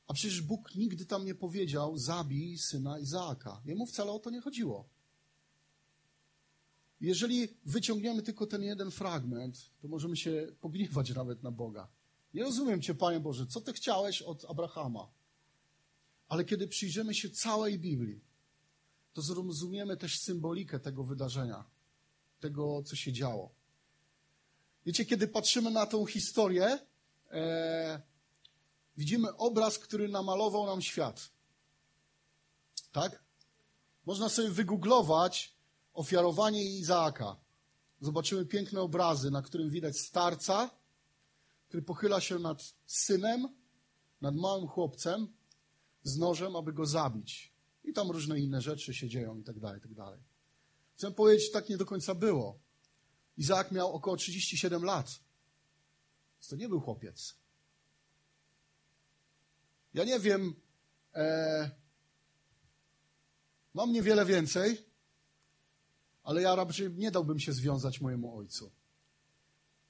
A 0.07 0.15
przecież 0.15 0.43
Bóg 0.43 0.75
nigdy 0.75 1.07
tam 1.07 1.25
nie 1.25 1.35
powiedział, 1.35 1.99
zabij 1.99 2.59
syna 2.59 2.99
Izaaka. 2.99 3.63
Jemu 3.65 3.87
wcale 3.87 4.13
o 4.13 4.19
to 4.19 4.31
nie 4.31 4.41
chodziło. 4.41 4.96
Jeżeli 7.01 7.49
wyciągniemy 7.65 8.23
tylko 8.23 8.47
ten 8.47 8.63
jeden 8.63 8.91
fragment, 8.91 9.71
to 9.83 9.89
możemy 9.89 10.17
się 10.17 10.47
pogniewać 10.61 11.15
nawet 11.15 11.43
na 11.43 11.51
Boga. 11.51 11.89
Nie 12.35 12.43
rozumiem 12.43 12.83
Cię, 12.83 12.95
Panie 12.95 13.21
Boże, 13.21 13.47
co 13.47 13.61
Ty 13.61 13.73
chciałeś 13.73 14.23
od 14.23 14.45
Abrahama? 14.45 15.09
Ale 16.29 16.45
kiedy 16.45 16.69
przyjrzymy 16.69 17.15
się 17.15 17.31
całej 17.31 17.79
Biblii, 17.79 18.21
to 19.13 19.23
zrozumiemy 19.23 19.97
też 19.97 20.19
symbolikę 20.19 20.81
tego 20.81 21.05
wydarzenia, 21.05 21.65
tego, 22.41 22.83
co 22.83 22.97
się 22.97 23.13
działo. 23.13 23.55
Wiecie, 24.87 25.05
kiedy 25.05 25.29
patrzymy 25.29 25.71
na 25.71 25.87
tą 25.87 26.07
historię, 26.07 26.79
e, 27.31 28.03
widzimy 28.97 29.37
obraz, 29.37 29.79
który 29.79 30.09
namalował 30.09 30.67
nam 30.67 30.83
świat. 30.83 31.31
Tak? 32.93 33.25
Można 34.07 34.29
sobie 34.29 34.49
wygooglować 34.49 35.56
ofiarowanie 35.97 36.65
Izaaka. 36.65 37.37
Zobaczymy 38.01 38.47
piękne 38.47 38.81
obrazy, 38.81 39.31
na 39.31 39.43
którym 39.43 39.71
widać 39.71 39.99
starca, 39.99 40.71
który 41.69 41.83
pochyla 41.83 42.21
się 42.21 42.39
nad 42.39 42.75
synem, 42.87 43.49
nad 44.21 44.37
małym 44.37 44.69
chłopcem 44.69 45.29
z 46.03 46.19
nożem, 46.19 46.57
aby 46.57 46.73
go 46.73 46.87
zabić. 46.87 47.53
I 47.85 47.93
tam 47.93 48.11
różne 48.11 48.41
inne 48.41 48.61
rzeczy 48.61 48.95
się 48.95 49.09
dzieją 49.09 49.39
i 49.39 49.45
tak 49.45 49.61
dalej, 49.61 49.79
i 49.79 49.83
tak 49.83 49.95
dalej. 49.95 50.21
Chcę 50.95 51.11
powiedzieć, 51.11 51.51
tak 51.51 51.69
nie 51.69 51.77
do 51.77 51.87
końca 51.87 52.15
było. 52.15 52.59
Izaak 53.37 53.73
miał 53.73 53.93
około 53.93 54.17
37 54.17 54.85
lat. 54.85 55.21
To 56.49 56.57
nie 56.57 56.69
był 56.69 56.81
chłopiec. 56.81 57.35
Ja 59.95 60.05
nie 60.05 60.21
wiem, 60.21 60.55
e, 61.15 61.71
mam 63.75 63.93
niewiele 63.93 64.25
więcej, 64.25 64.86
ale 66.27 66.43
ja 66.43 66.55
raczej 66.55 66.91
nie 66.91 67.11
dałbym 67.11 67.39
się 67.39 67.53
związać 67.53 68.01
mojemu 68.01 68.39
ojcu. 68.39 68.71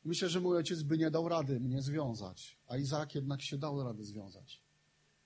Myślę, 0.05 0.29
że 0.29 0.41
mój 0.41 0.57
ojciec 0.57 0.83
by 0.83 0.99
nie 0.99 1.11
dał 1.11 1.29
rady 1.29 1.61
mnie 1.61 1.83
związać, 1.83 2.59
a 2.69 2.77
Izaak 2.77 3.15
jednak 3.15 3.43
się 3.43 3.59
dał 3.59 3.83
rady 3.83 4.05
związać. 4.05 4.61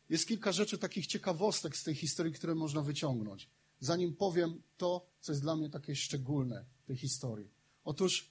Jest 0.09 0.29
kilka 0.29 0.53
rzeczy, 0.53 0.79
takich 0.79 1.07
ciekawostek 1.07 1.77
z 1.77 1.85
tej 1.85 1.94
historii, 1.94 2.33
które 2.33 2.55
można 2.55 2.83
wyciągnąć. 2.83 3.49
Zanim 3.81 4.16
powiem 4.16 4.62
to, 4.77 5.07
co 5.20 5.33
jest 5.33 5.42
dla 5.42 5.57
mnie 5.57 5.70
takie 5.70 5.96
szczególne 5.96 6.64
w 6.83 6.87
tej 6.87 6.96
historii. 6.96 7.51
Otóż 7.85 8.31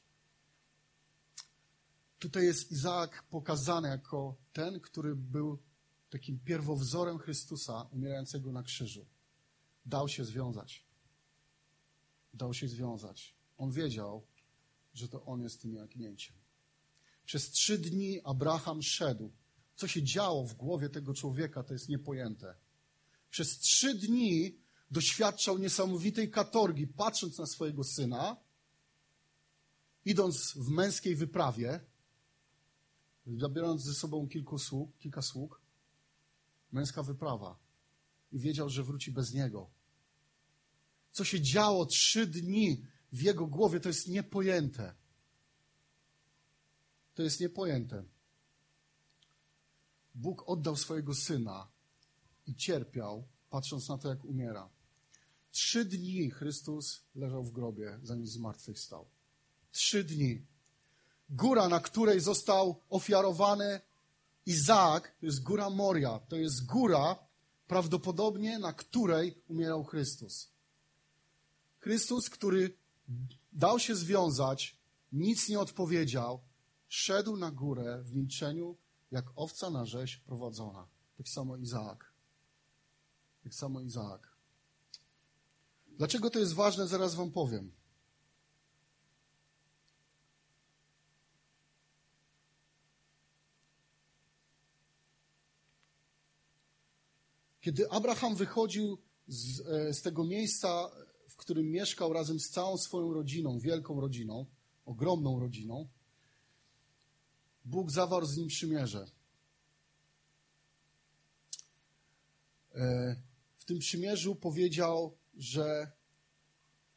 tutaj 2.19 2.43
jest 2.43 2.71
Izaak 2.71 3.23
pokazany 3.23 3.87
jako 3.87 4.35
ten, 4.53 4.79
który 4.79 5.15
był 5.15 5.57
takim 6.09 6.39
pierwowzorem 6.39 7.17
Chrystusa 7.17 7.87
umierającego 7.91 8.51
na 8.51 8.63
krzyżu. 8.63 9.05
Dał 9.85 10.09
się 10.09 10.25
związać. 10.25 10.88
Dał 12.33 12.53
się 12.53 12.67
związać. 12.67 13.35
On 13.57 13.71
wiedział, 13.71 14.25
że 14.93 15.07
to 15.07 15.25
on 15.25 15.41
jest 15.41 15.61
tym 15.61 15.73
jagnięciem. 15.73 16.35
Przez 17.25 17.51
trzy 17.51 17.77
dni 17.77 18.21
Abraham 18.23 18.81
szedł. 18.81 19.31
Co 19.75 19.87
się 19.87 20.03
działo 20.03 20.43
w 20.45 20.53
głowie 20.53 20.89
tego 20.89 21.13
człowieka, 21.13 21.63
to 21.63 21.73
jest 21.73 21.89
niepojęte. 21.89 22.55
Przez 23.29 23.59
trzy 23.59 23.95
dni 23.95 24.57
doświadczał 24.91 25.57
niesamowitej 25.57 26.31
katorgi, 26.31 26.87
patrząc 26.87 27.37
na 27.37 27.45
swojego 27.45 27.83
syna, 27.83 28.37
idąc 30.05 30.53
w 30.55 30.69
męskiej 30.69 31.15
wyprawie, 31.15 31.79
zabierając 33.25 33.83
ze 33.83 33.93
sobą 33.93 34.27
kilku 34.27 34.59
sług, 34.59 34.97
kilka 34.97 35.21
sług, 35.21 35.61
męska 36.71 37.03
wyprawa. 37.03 37.59
I 38.31 38.39
wiedział, 38.39 38.69
że 38.69 38.83
wróci 38.83 39.11
bez 39.11 39.33
niego. 39.33 39.69
Co 41.19 41.25
się 41.25 41.41
działo 41.41 41.85
trzy 41.85 42.27
dni 42.27 42.85
w 43.11 43.21
jego 43.21 43.47
głowie, 43.47 43.79
to 43.79 43.89
jest 43.89 44.07
niepojęte. 44.07 44.93
To 47.13 47.23
jest 47.23 47.39
niepojęte. 47.39 48.03
Bóg 50.15 50.43
oddał 50.49 50.75
swojego 50.75 51.15
syna 51.15 51.67
i 52.47 52.55
cierpiał, 52.55 53.27
patrząc 53.49 53.89
na 53.89 53.97
to, 53.97 54.09
jak 54.09 54.25
umiera. 54.25 54.69
Trzy 55.51 55.85
dni 55.85 56.31
Chrystus 56.31 57.01
leżał 57.15 57.43
w 57.43 57.51
grobie, 57.51 57.99
zanim 58.03 58.27
zmartwychwstał. 58.27 59.05
Trzy 59.71 60.03
dni. 60.03 60.45
Góra, 61.29 61.69
na 61.69 61.79
której 61.79 62.19
został 62.19 62.81
ofiarowany 62.89 63.81
Izaak, 64.45 65.15
to 65.19 65.25
jest 65.25 65.43
góra 65.43 65.69
Moria. 65.69 66.19
To 66.19 66.35
jest 66.35 66.65
góra, 66.65 67.15
prawdopodobnie 67.67 68.59
na 68.59 68.73
której 68.73 69.43
umierał 69.47 69.83
Chrystus. 69.83 70.58
Chrystus, 71.79 72.29
który 72.29 72.77
dał 73.53 73.79
się 73.79 73.95
związać, 73.95 74.77
nic 75.11 75.49
nie 75.49 75.59
odpowiedział, 75.59 76.41
szedł 76.87 77.37
na 77.37 77.51
górę 77.51 78.03
w 78.03 78.15
milczeniu, 78.15 78.77
jak 79.11 79.25
owca 79.35 79.69
na 79.69 79.85
rzeź 79.85 80.17
prowadzona. 80.17 80.87
Tak 81.17 81.29
samo 81.29 81.57
Izaak. 81.57 82.13
Tak 83.43 83.53
samo 83.53 83.81
Izaak. 83.81 84.37
Dlaczego 85.87 86.29
to 86.29 86.39
jest 86.39 86.53
ważne, 86.53 86.87
zaraz 86.87 87.15
wam 87.15 87.31
powiem. 87.31 87.71
Kiedy 97.61 97.91
Abraham 97.91 98.35
wychodził 98.35 98.97
z, 99.27 99.59
e, 99.59 99.93
z 99.93 100.01
tego 100.01 100.23
miejsca, 100.23 100.91
którym 101.39 101.71
mieszkał 101.71 102.13
razem 102.13 102.39
z 102.39 102.49
całą 102.49 102.77
swoją 102.77 103.13
rodziną, 103.13 103.59
wielką 103.59 104.01
rodziną, 104.01 104.45
ogromną 104.85 105.39
rodziną, 105.39 105.87
Bóg 107.65 107.91
zawarł 107.91 108.25
z 108.25 108.37
nim 108.37 108.47
przymierze. 108.47 109.05
E, 112.75 113.15
w 113.57 113.65
tym 113.65 113.79
przymierzu 113.79 114.35
powiedział, 114.35 115.17
że, 115.37 115.91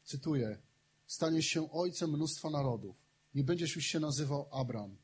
cytuję, 0.03 0.61
staniesz 1.07 1.45
się 1.45 1.71
ojcem 1.71 2.09
mnóstwa 2.09 2.49
narodów. 2.49 2.95
Nie 3.35 3.43
będziesz 3.43 3.75
już 3.75 3.85
się 3.85 3.99
nazywał 3.99 4.47
Abram, 4.51 4.97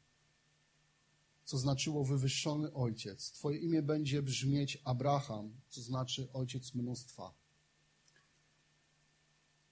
co 1.46 1.58
znaczyło 1.58 2.06
wywyższony 2.06 2.74
ojciec. 2.74 3.32
Twoje 3.32 3.58
imię 3.58 3.82
będzie 3.82 4.22
brzmieć 4.22 4.82
Abraham, 4.84 5.62
co 5.70 5.82
znaczy 5.82 6.28
ojciec 6.34 6.76
mnóstwa. 6.76 7.39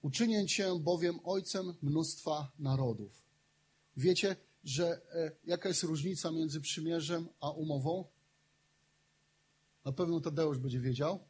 Uczynię 0.02 0.46
cię 0.46 0.78
bowiem 0.80 1.20
ojcem 1.24 1.74
mnóstwa 1.82 2.52
narodów. 2.58 3.22
Wiecie, 3.96 4.36
że 4.64 5.00
e, 5.14 5.32
jaka 5.44 5.68
jest 5.68 5.82
różnica 5.82 6.30
między 6.30 6.60
przymierzem 6.60 7.28
a 7.40 7.50
umową? 7.50 8.04
Na 9.84 9.92
pewno 9.92 10.20
Tadeusz 10.20 10.58
będzie 10.58 10.80
wiedział. 10.80 11.24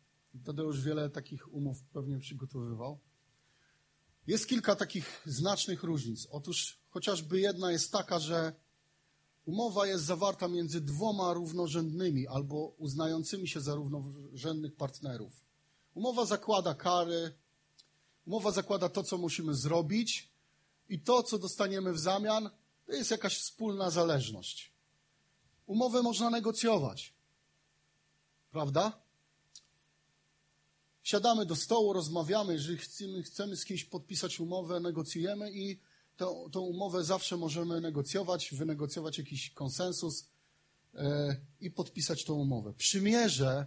Tadeusz 0.45 0.83
wiele 0.83 1.11
takich 1.11 1.55
umów 1.55 1.83
pewnie 1.93 2.19
przygotowywał. 2.19 2.99
Jest 4.27 4.47
kilka 4.47 4.77
takich 4.77 5.23
znacznych 5.27 5.83
różnic. 5.83 6.29
Otóż 6.31 6.79
chociażby 6.91 7.41
jedna 7.41 7.73
jest 7.73 7.93
taka, 7.93 8.19
że 8.19 8.53
umowa 9.45 9.87
jest 9.87 10.05
zawarta 10.05 10.49
między 10.49 10.81
dwoma 10.81 11.33
równorzędnymi 11.33 12.27
albo 12.27 12.75
uznającymi 12.79 13.49
się 13.49 13.61
za 13.61 13.75
równorzędnych 13.75 14.77
partnerów. 14.77 15.45
Umowa 15.95 16.25
zakłada 16.25 16.75
kary, 16.75 17.35
umowa 18.29 18.51
zakłada 18.51 18.89
to, 18.89 19.03
co 19.03 19.19
musimy 19.19 19.55
zrobić 19.55 20.29
i 20.89 21.01
to, 21.01 21.23
co 21.23 21.39
dostaniemy 21.39 21.93
w 21.93 21.99
zamian, 21.99 22.51
to 22.87 22.93
jest 22.93 23.11
jakaś 23.11 23.39
wspólna 23.39 23.91
zależność. 23.91 24.73
Umowę 25.67 26.03
można 26.03 26.31
negocjować. 26.31 27.15
Prawda? 28.51 29.09
siadamy 31.03 31.47
do 31.47 31.57
stołu, 31.57 31.93
rozmawiamy, 31.93 32.53
jeżeli 32.53 32.79
chcemy, 32.79 33.23
chcemy 33.23 33.57
z 33.57 33.65
kimś 33.65 33.85
podpisać 33.85 34.41
umowę, 34.41 34.81
negocjujemy 34.81 35.53
i 35.53 35.81
tę, 36.17 36.27
tę 36.53 36.61
umowę 36.61 37.05
zawsze 37.05 37.37
możemy 37.37 37.81
negocjować, 37.81 38.55
wynegocjować 38.55 39.19
jakiś 39.19 39.51
konsensus 39.51 40.29
e, 40.95 41.37
i 41.61 41.71
podpisać 41.71 42.25
tą 42.25 42.35
umowę. 42.35 42.73
Przymierze 42.73 43.67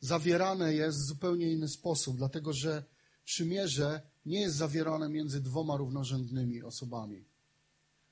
zawierane 0.00 0.74
jest 0.74 0.98
w 0.98 1.06
zupełnie 1.06 1.52
inny 1.52 1.68
sposób, 1.68 2.16
dlatego 2.16 2.52
że 2.52 2.84
przymierze 3.28 4.00
nie 4.26 4.40
jest 4.40 4.56
zawierane 4.56 5.08
między 5.08 5.40
dwoma 5.40 5.76
równorzędnymi 5.76 6.62
osobami. 6.62 7.24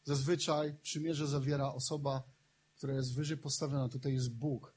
Zazwyczaj 0.04 0.74
przymierze 0.82 1.26
zawiera 1.26 1.72
osoba, 1.72 2.22
która 2.76 2.94
jest 2.94 3.14
wyżej 3.14 3.36
postawiona, 3.36 3.88
tutaj 3.88 4.14
jest 4.14 4.30
Bóg. 4.30 4.74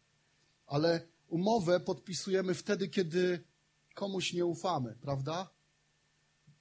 Ale 0.68 1.08
umowę 1.28 1.80
podpisujemy 1.80 2.54
wtedy, 2.54 2.88
kiedy 2.88 3.44
komuś 3.94 4.34
nie 4.34 4.46
ufamy, 4.46 4.96
prawda? 5.02 5.50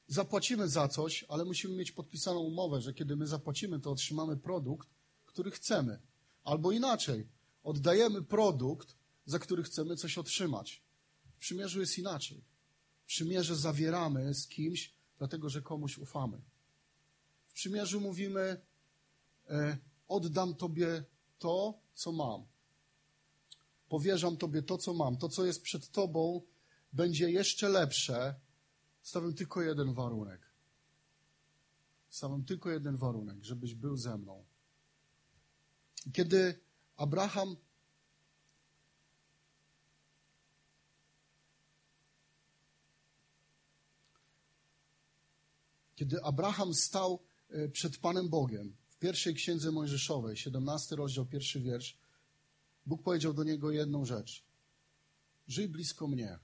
Zapłacimy 0.09 0.69
za 0.69 0.88
coś, 0.88 1.25
ale 1.29 1.45
musimy 1.45 1.77
mieć 1.77 1.93
podpisaną 1.93 2.41
umowę, 2.41 2.81
że 2.81 2.95
kiedy 2.95 3.17
my 3.17 3.27
zapłacimy, 3.27 3.81
to 3.81 3.91
otrzymamy 3.91 4.37
produkt, 4.37 4.88
który 5.27 5.51
chcemy. 5.51 5.99
Albo 6.45 6.73
inaczej, 6.73 7.29
oddajemy 7.62 8.23
produkt, 8.23 8.97
za 9.27 9.38
który 9.38 9.62
chcemy 9.62 9.97
coś 9.97 10.19
otrzymać. 10.19 10.83
W 11.37 11.38
przymierzu 11.38 11.81
jest 11.81 11.99
inaczej. 11.99 12.47
Przymierze 13.09 13.57
zawieramy 13.57 14.35
z 14.35 14.49
kimś, 14.49 14.94
dlatego 15.18 15.49
że 15.49 15.62
komuś 15.62 15.99
ufamy. 15.99 16.40
W 17.47 17.53
przymierzu 17.53 18.01
mówimy: 18.01 18.61
e, 19.49 19.79
Oddam 20.09 20.55
Tobie 20.55 21.05
to, 21.38 21.81
co 21.94 22.12
mam. 22.12 22.47
Powierzam 23.88 24.37
Tobie 24.37 24.62
to, 24.62 24.79
co 24.79 24.94
mam. 24.94 25.16
To, 25.16 25.29
co 25.29 25.47
jest 25.47 25.62
przed 25.62 25.90
Tobą, 25.90 26.42
będzie 26.92 27.31
jeszcze 27.31 27.68
lepsze. 27.68 28.35
Stawiam 29.03 29.35
tylko 29.35 29.62
jeden 29.62 29.94
warunek. 29.94 30.40
Stawiam 32.09 32.44
tylko 32.44 32.71
jeden 32.71 32.97
warunek, 32.97 33.44
żebyś 33.44 33.75
był 33.75 33.97
ze 33.97 34.18
mną. 34.18 34.44
Kiedy 36.12 36.61
Abraham 36.97 37.57
Kiedy 45.98 46.24
Abraham 46.24 46.74
stał 46.74 47.20
e, 47.50 47.68
przed 47.68 47.96
Panem 47.96 48.28
Bogiem 48.28 48.76
w 48.88 48.98
pierwszej 48.98 49.34
księdze 49.34 49.72
Mojżeszowej, 49.72 50.37
17 50.37 50.96
rozdział, 50.96 51.26
pierwszy 51.26 51.61
wiersz, 51.61 51.98
Bóg 52.87 53.02
powiedział 53.02 53.34
do 53.34 53.44
niego 53.44 53.70
jedną 53.70 54.04
rzecz. 54.04 54.44
Żyj 55.48 55.68
blisko 55.68 56.08
mnie. 56.08 56.38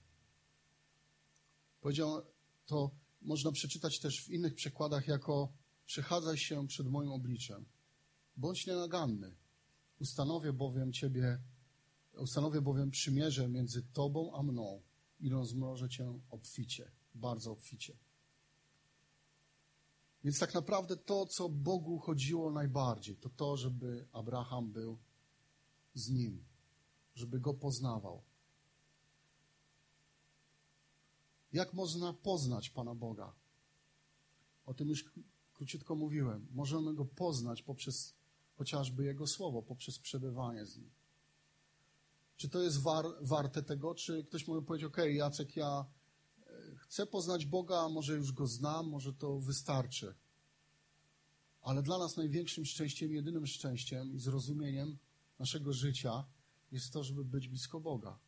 Powiedział 1.80 2.22
to, 2.66 2.90
można 3.22 3.52
przeczytać 3.52 3.98
też 3.98 4.24
w 4.24 4.30
innych 4.30 4.54
przekładach 4.54 5.08
jako 5.08 5.52
przechadzaj 5.86 6.38
się 6.38 6.66
przed 6.66 6.86
moim 6.86 7.12
obliczem. 7.12 7.64
Bądź 8.36 8.66
nienaganny. 8.66 9.36
Ustanowię 10.00 10.52
bowiem 10.52 10.92
Ciebie, 10.92 11.38
ustanowię 12.18 12.60
bowiem 12.60 12.90
przymierze 12.90 13.48
między 13.48 13.82
Tobą 13.82 14.36
a 14.36 14.42
mną 14.42 14.82
i 15.20 15.28
rozmnożę 15.28 15.88
Cię 15.88 16.20
obficie, 16.30 16.90
bardzo 17.14 17.52
obficie. 17.52 17.96
Więc 20.24 20.38
tak 20.38 20.54
naprawdę 20.54 20.96
to, 20.96 21.26
co 21.26 21.48
Bogu 21.48 21.98
chodziło 21.98 22.50
najbardziej, 22.50 23.16
to 23.16 23.28
to, 23.28 23.56
żeby 23.56 24.06
Abraham 24.12 24.72
był 24.72 24.98
z 25.94 26.10
nim, 26.10 26.44
żeby 27.14 27.40
go 27.40 27.54
poznawał. 27.54 28.22
Jak 31.52 31.74
można 31.74 32.12
poznać 32.12 32.70
Pana 32.70 32.94
Boga? 32.94 33.32
O 34.66 34.74
tym 34.74 34.88
już 34.88 35.04
króciutko 35.54 35.94
mówiłem. 35.94 36.46
Możemy 36.54 36.94
go 36.94 37.04
poznać 37.04 37.62
poprzez 37.62 38.14
chociażby 38.56 39.04
Jego 39.04 39.26
słowo, 39.26 39.62
poprzez 39.62 39.98
przebywanie 39.98 40.66
z 40.66 40.76
nim. 40.76 40.90
Czy 42.36 42.48
to 42.48 42.62
jest 42.62 42.80
war, 42.82 43.04
warte 43.20 43.62
tego, 43.62 43.94
czy 43.94 44.24
ktoś 44.24 44.48
może 44.48 44.62
powiedzieć, 44.62 44.86
ok, 44.86 44.96
Jacek, 44.96 45.56
ja 45.56 45.84
chcę 46.94 47.06
poznać 47.06 47.46
Boga, 47.46 47.88
może 47.88 48.14
już 48.14 48.32
Go 48.32 48.46
znam, 48.46 48.88
może 48.88 49.12
to 49.12 49.40
wystarczy. 49.40 50.14
Ale 51.62 51.82
dla 51.82 51.98
nas 51.98 52.16
największym 52.16 52.64
szczęściem, 52.64 53.12
jedynym 53.12 53.46
szczęściem 53.46 54.14
i 54.14 54.18
zrozumieniem 54.18 54.98
naszego 55.38 55.72
życia 55.72 56.24
jest 56.72 56.92
to, 56.92 57.04
żeby 57.04 57.24
być 57.24 57.48
blisko 57.48 57.80
Boga. 57.80 58.18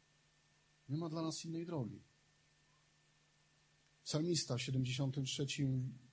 Nie 0.88 0.96
ma 0.96 1.08
dla 1.08 1.22
nas 1.22 1.44
innej 1.44 1.66
drogi. 1.66 2.02
Psalmista 4.04 4.56
w 4.56 4.62
73 4.62 5.46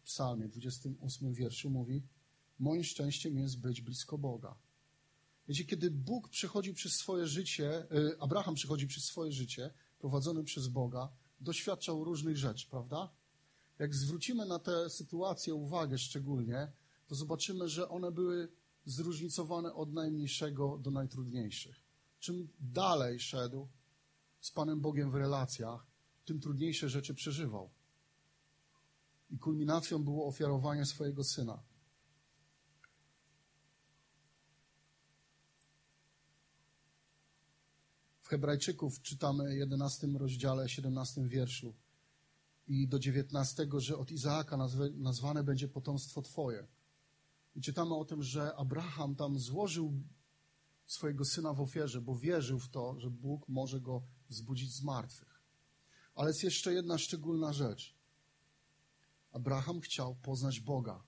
psalmie, 0.03 0.47
28 0.47 1.33
wierszu 1.33 1.69
mówi 1.69 2.03
Moim 2.59 2.83
szczęściem 2.83 3.37
jest 3.37 3.59
być 3.59 3.81
blisko 3.81 4.17
Boga. 4.17 4.55
Wiecie, 5.47 5.65
kiedy 5.65 5.91
Bóg 5.91 6.29
przechodził 6.29 6.73
przez 6.73 6.93
swoje 6.93 7.27
życie, 7.27 7.69
e, 7.91 8.21
Abraham 8.21 8.55
przechodził 8.55 8.87
przez 8.87 9.03
swoje 9.03 9.31
życie, 9.31 9.73
prowadzony 9.99 10.43
przez 10.43 10.67
Boga, 10.67 11.22
doświadczał 11.43 12.03
różnych 12.03 12.37
rzeczy, 12.37 12.67
prawda? 12.69 13.09
Jak 13.79 13.95
zwrócimy 13.95 14.45
na 14.45 14.59
tę 14.59 14.89
sytuację 14.89 15.55
uwagę 15.55 15.97
szczególnie, 15.97 16.71
to 17.07 17.15
zobaczymy, 17.15 17.69
że 17.69 17.89
one 17.89 18.11
były 18.11 18.51
zróżnicowane 18.85 19.73
od 19.73 19.93
najmniejszego 19.93 20.77
do 20.77 20.91
najtrudniejszych. 20.91 21.83
Czym 22.19 22.49
dalej 22.59 23.19
szedł 23.19 23.67
z 24.41 24.51
Panem 24.51 24.81
Bogiem 24.81 25.11
w 25.11 25.15
relacjach, 25.15 25.87
tym 26.25 26.39
trudniejsze 26.39 26.89
rzeczy 26.89 27.13
przeżywał. 27.13 27.69
I 29.29 29.37
kulminacją 29.37 30.03
było 30.03 30.27
ofiarowanie 30.27 30.85
swojego 30.85 31.23
syna. 31.23 31.63
W 38.21 38.22
Hebrajczyków 38.33 39.01
czytamy 39.01 39.49
w 39.49 39.57
11 39.57 40.07
rozdziale, 40.07 40.69
17 40.69 41.27
wierszu 41.27 41.73
i 42.67 42.87
do 42.87 42.99
19, 42.99 43.67
że 43.77 43.97
od 43.97 44.11
Izaaka 44.11 44.57
nazwane 44.93 45.43
będzie 45.43 45.67
potomstwo 45.67 46.21
Twoje. 46.21 46.67
I 47.55 47.61
czytamy 47.61 47.95
o 47.95 48.05
tym, 48.05 48.23
że 48.23 48.55
Abraham 48.55 49.15
tam 49.15 49.39
złożył 49.39 49.93
swojego 50.85 51.25
syna 51.25 51.53
w 51.53 51.61
ofierze, 51.61 52.01
bo 52.01 52.15
wierzył 52.15 52.59
w 52.59 52.69
to, 52.69 52.99
że 52.99 53.09
Bóg 53.09 53.49
może 53.49 53.81
go 53.81 54.01
wzbudzić 54.29 54.73
z 54.73 54.83
martwych. 54.83 55.41
Ale 56.15 56.29
jest 56.29 56.43
jeszcze 56.43 56.73
jedna 56.73 56.97
szczególna 56.97 57.53
rzecz. 57.53 57.95
Abraham 59.31 59.81
chciał 59.81 60.15
poznać 60.15 60.59
Boga. 60.59 61.03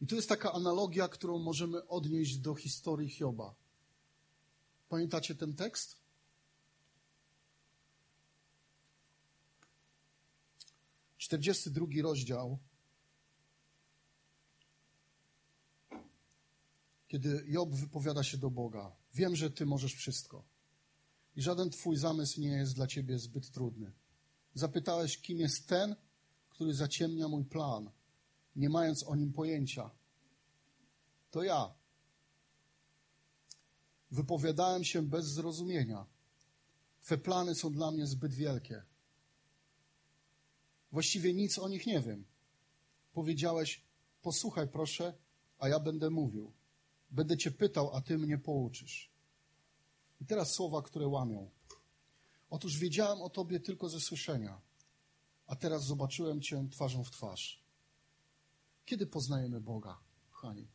I 0.00 0.06
tu 0.06 0.16
jest 0.16 0.28
taka 0.28 0.52
analogia, 0.52 1.08
którą 1.08 1.38
możemy 1.38 1.88
odnieść 1.88 2.38
do 2.38 2.54
historii 2.54 3.08
Hioba. 3.08 3.54
Pamiętacie 4.90 5.34
ten 5.34 5.54
tekst? 5.54 5.96
Czterdziesty 11.18 11.70
drugi 11.70 12.02
rozdział. 12.02 12.58
Kiedy 17.08 17.44
Job 17.46 17.74
wypowiada 17.74 18.24
się 18.24 18.38
do 18.38 18.50
Boga. 18.50 18.96
Wiem, 19.14 19.36
że 19.36 19.50
Ty 19.50 19.66
możesz 19.66 19.94
wszystko. 19.94 20.44
I 21.36 21.42
żaden 21.42 21.70
Twój 21.70 21.96
zamysł 21.96 22.40
nie 22.40 22.48
jest 22.48 22.74
dla 22.74 22.86
Ciebie 22.86 23.18
zbyt 23.18 23.50
trudny. 23.50 23.92
Zapytałeś, 24.54 25.18
kim 25.18 25.38
jest 25.38 25.68
ten, 25.68 25.96
który 26.48 26.74
zaciemnia 26.74 27.28
mój 27.28 27.44
plan, 27.44 27.90
nie 28.56 28.70
mając 28.70 29.04
o 29.04 29.16
nim 29.16 29.32
pojęcia. 29.32 29.90
To 31.30 31.42
ja. 31.42 31.79
Wypowiadałem 34.10 34.84
się 34.84 35.02
bez 35.02 35.26
zrozumienia. 35.26 36.06
Twe 37.02 37.18
plany 37.18 37.54
są 37.54 37.72
dla 37.72 37.90
mnie 37.90 38.06
zbyt 38.06 38.34
wielkie. 38.34 38.82
Właściwie 40.92 41.34
nic 41.34 41.58
o 41.58 41.68
nich 41.68 41.86
nie 41.86 42.00
wiem. 42.00 42.24
Powiedziałeś, 43.12 43.82
posłuchaj 44.22 44.68
proszę, 44.68 45.14
a 45.58 45.68
ja 45.68 45.80
będę 45.80 46.10
mówił. 46.10 46.52
Będę 47.10 47.36
cię 47.36 47.50
pytał, 47.50 47.96
a 47.96 48.00
ty 48.00 48.18
mnie 48.18 48.38
pouczysz. 48.38 49.10
I 50.20 50.26
teraz 50.26 50.52
słowa, 50.52 50.82
które 50.82 51.08
łamią. 51.08 51.50
Otóż 52.50 52.78
wiedziałem 52.78 53.22
o 53.22 53.30
tobie 53.30 53.60
tylko 53.60 53.88
ze 53.88 54.00
słyszenia, 54.00 54.60
a 55.46 55.56
teraz 55.56 55.84
zobaczyłem 55.84 56.40
cię 56.40 56.68
twarzą 56.70 57.04
w 57.04 57.10
twarz. 57.10 57.64
Kiedy 58.84 59.06
poznajemy 59.06 59.60
Boga, 59.60 59.98
kochani? 60.30 60.68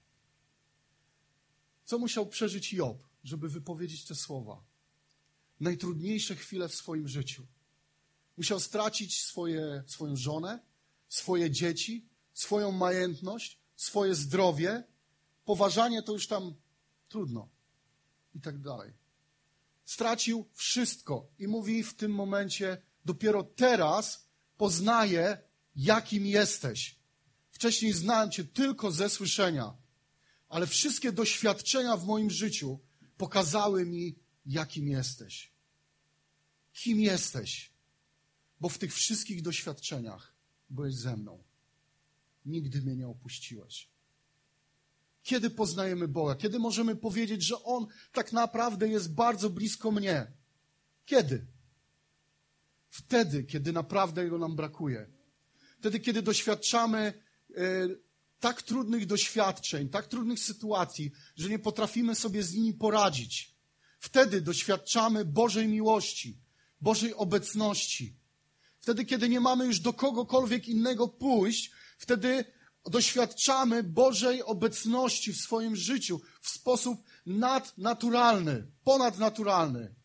Co 1.86 2.00
musiał 2.00 2.26
przeżyć 2.26 2.74
Job, 2.74 3.04
żeby 3.26 3.50
wypowiedzieć 3.50 4.06
te 4.06 4.16
słowa? 4.16 4.64
Najtrudniejsze 5.60 6.36
chwile 6.36 6.70
w 6.70 6.76
swoim 6.76 7.08
życiu. 7.08 7.48
Musiał 8.38 8.60
stracić 8.60 9.22
swoje, 9.22 9.84
swoją 9.88 10.16
żonę, 10.16 10.60
swoje 11.10 11.52
dzieci, 11.52 12.10
swoją 12.34 12.72
majętność, 12.72 13.60
swoje 13.76 14.16
zdrowie. 14.16 14.84
Poważanie 15.46 16.04
to 16.04 16.14
już 16.14 16.28
tam 16.28 16.56
trudno. 17.10 17.50
I 18.36 18.42
tak 18.42 18.62
dalej. 18.62 18.94
stracił 19.86 20.50
wszystko 20.54 21.28
i 21.40 21.48
mówi 21.48 21.84
w 21.84 21.94
tym 21.94 22.12
momencie, 22.12 22.82
dopiero 23.06 23.44
teraz 23.44 24.30
poznaję, 24.58 25.38
jakim 25.76 26.26
jesteś. 26.26 27.00
Wcześniej 27.52 27.94
znałem 27.94 28.32
Cię 28.32 28.44
tylko 28.44 28.92
ze 28.92 29.10
słyszenia, 29.10 29.74
ale 30.50 30.68
wszystkie 30.68 31.12
doświadczenia 31.12 31.98
w 31.98 32.06
moim 32.06 32.30
życiu 32.30 32.80
pokazały 33.18 33.86
mi, 33.86 34.16
jakim 34.46 34.88
jesteś. 34.88 35.54
Kim 36.74 37.00
jesteś? 37.00 37.72
Bo 38.60 38.70
w 38.70 38.78
tych 38.78 38.94
wszystkich 38.94 39.42
doświadczeniach 39.42 40.36
byłeś 40.70 40.96
ze 40.96 41.18
mną. 41.18 41.44
Nigdy 42.46 42.82
mnie 42.82 42.96
nie 42.96 43.08
opuściłeś. 43.08 43.90
Kiedy 45.24 45.50
poznajemy 45.50 46.08
Boga? 46.08 46.36
Kiedy 46.36 46.60
możemy 46.60 46.96
powiedzieć, 46.96 47.44
że 47.44 47.64
On 47.64 47.88
tak 48.12 48.34
naprawdę 48.34 48.88
jest 48.88 49.14
bardzo 49.14 49.50
blisko 49.50 49.92
mnie? 49.92 50.32
Kiedy? 51.06 51.46
Wtedy, 52.90 53.44
kiedy 53.44 53.74
naprawdę 53.74 54.24
Jego 54.24 54.38
nam 54.38 54.56
brakuje. 54.56 55.10
Wtedy, 55.80 56.00
kiedy 56.00 56.22
doświadczamy 56.22 57.14
e, 57.56 57.88
tak 58.40 58.62
trudnych 58.62 59.06
doświadczeń, 59.06 59.90
tak 59.90 60.08
trudnych 60.08 60.40
sytuacji, 60.40 61.12
że 61.36 61.50
nie 61.50 61.60
potrafimy 61.60 62.16
sobie 62.16 62.44
z 62.44 62.54
nimi 62.54 62.74
poradzić. 62.74 63.56
Wtedy 64.00 64.42
doświadczamy 64.42 65.26
Bożej 65.26 65.68
miłości, 65.68 66.38
Bożej 66.82 67.14
obecności. 67.14 68.16
Wtedy, 68.80 69.06
kiedy 69.06 69.30
nie 69.30 69.40
mamy 69.40 69.66
już 69.66 69.80
do 69.80 69.94
kogokolwiek 69.94 70.68
innego 70.68 71.08
pójść, 71.08 71.72
wtedy 71.98 72.46
doświadczamy 72.86 73.84
Bożej 73.84 74.44
obecności 74.44 75.34
w 75.34 75.42
swoim 75.42 75.76
życiu 75.76 76.22
w 76.42 76.50
sposób 76.50 77.04
nadnaturalny, 77.26 78.68
ponadnaturalny. 78.84 79.96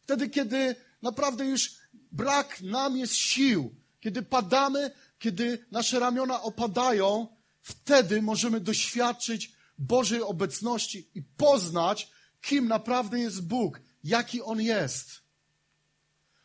Wtedy, 0.00 0.28
kiedy 0.28 0.76
naprawdę 1.02 1.44
już 1.44 1.74
brak 2.12 2.60
nam 2.60 2.96
jest 2.96 3.14
sił, 3.14 3.74
kiedy 4.00 4.22
padamy, 4.22 4.90
kiedy 5.18 5.66
nasze 5.70 5.98
ramiona 5.98 6.42
opadają, 6.42 7.33
wtedy 7.64 8.22
możemy 8.22 8.60
doświadczyć 8.60 9.52
Bożej 9.78 10.22
obecności 10.22 11.10
i 11.14 11.22
poznać, 11.22 12.10
kim 12.40 12.68
naprawdę 12.68 13.18
jest 13.18 13.46
Bóg, 13.46 13.80
jaki 14.04 14.42
On 14.42 14.60
jest. 14.60 15.22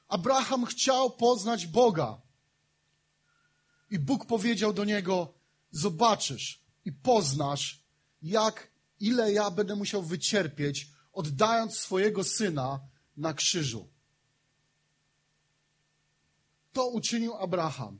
Abraham 0.07 0.65
chciał 0.65 1.11
poznać 1.11 1.67
Boga. 1.67 2.21
I 3.91 3.99
Bóg 3.99 4.25
powiedział 4.25 4.73
do 4.73 4.85
niego: 4.85 5.33
Zobaczysz 5.71 6.61
i 6.85 6.91
poznasz, 6.91 7.83
jak, 8.21 8.71
ile 8.99 9.33
ja 9.33 9.51
będę 9.51 9.75
musiał 9.75 10.03
wycierpieć, 10.03 10.87
oddając 11.13 11.77
swojego 11.77 12.23
syna 12.23 12.79
na 13.17 13.33
krzyżu. 13.33 13.89
To 16.73 16.87
uczynił 16.87 17.35
Abraham. 17.35 17.99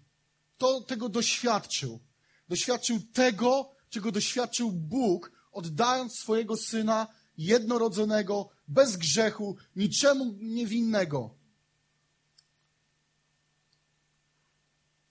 To 0.58 0.82
tego 0.82 1.10
doświadczył. 1.10 2.09
Doświadczył 2.50 3.00
tego, 3.14 3.72
czego 3.90 4.12
doświadczył 4.12 4.72
Bóg, 4.72 5.32
oddając 5.52 6.20
swojego 6.20 6.58
syna 6.58 7.08
jednorodzonego, 7.38 8.50
bez 8.68 8.98
grzechu, 8.98 9.58
niczemu 9.76 10.26
niewinnego. 10.40 11.36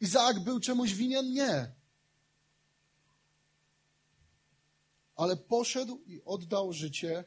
Izaak 0.01 0.41
był 0.41 0.61
czemuś 0.61 0.95
winien? 0.95 1.33
Nie. 1.33 1.73
Ale 5.17 5.37
poszedł 5.37 6.03
i 6.07 6.23
oddał 6.25 6.73
życie. 6.73 7.25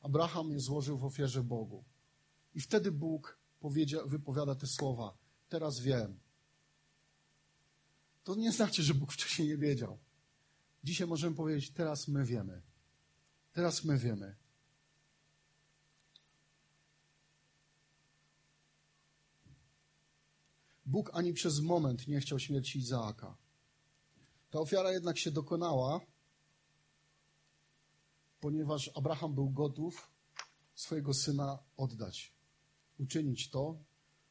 Abraham 0.00 0.50
je 0.50 0.60
złożył 0.60 0.98
w 0.98 1.04
ofierze 1.04 1.42
Bogu. 1.42 1.84
I 2.54 2.60
wtedy 2.60 2.92
Bóg 2.92 3.38
wypowiada 4.06 4.54
te 4.54 4.66
słowa. 4.66 5.16
Teraz 5.48 5.80
wiem. 5.80 6.21
To 8.24 8.34
nie 8.34 8.52
znaczy, 8.52 8.82
że 8.82 8.94
Bóg 8.94 9.12
wcześniej 9.12 9.48
nie 9.48 9.56
wiedział. 9.56 9.98
Dzisiaj 10.84 11.06
możemy 11.06 11.36
powiedzieć, 11.36 11.70
teraz 11.70 12.08
my 12.08 12.24
wiemy. 12.24 12.62
Teraz 13.52 13.84
my 13.84 13.98
wiemy. 13.98 14.36
Bóg 20.86 21.10
ani 21.14 21.32
przez 21.32 21.60
moment 21.60 22.08
nie 22.08 22.20
chciał 22.20 22.38
śmierci 22.38 22.78
Izaaka. 22.78 23.36
Ta 24.50 24.58
ofiara 24.58 24.92
jednak 24.92 25.18
się 25.18 25.30
dokonała, 25.30 26.00
ponieważ 28.40 28.90
Abraham 28.94 29.34
był 29.34 29.50
gotów 29.50 30.10
swojego 30.74 31.14
syna 31.14 31.58
oddać, 31.76 32.32
uczynić 32.98 33.50
to, 33.50 33.78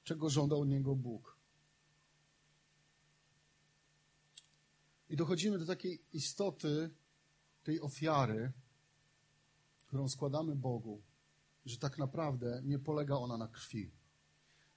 czego 0.03 0.29
żądał 0.29 0.61
od 0.61 0.67
niego 0.67 0.95
Bóg. 0.95 1.30
I 5.11 5.15
dochodzimy 5.15 5.59
do 5.59 5.65
takiej 5.65 6.01
istoty 6.13 6.89
tej 7.63 7.81
ofiary, 7.81 8.51
którą 9.87 10.09
składamy 10.09 10.55
Bogu, 10.55 11.01
że 11.65 11.77
tak 11.77 11.97
naprawdę 11.97 12.61
nie 12.65 12.79
polega 12.79 13.15
ona 13.15 13.37
na 13.37 13.47
krwi 13.47 13.91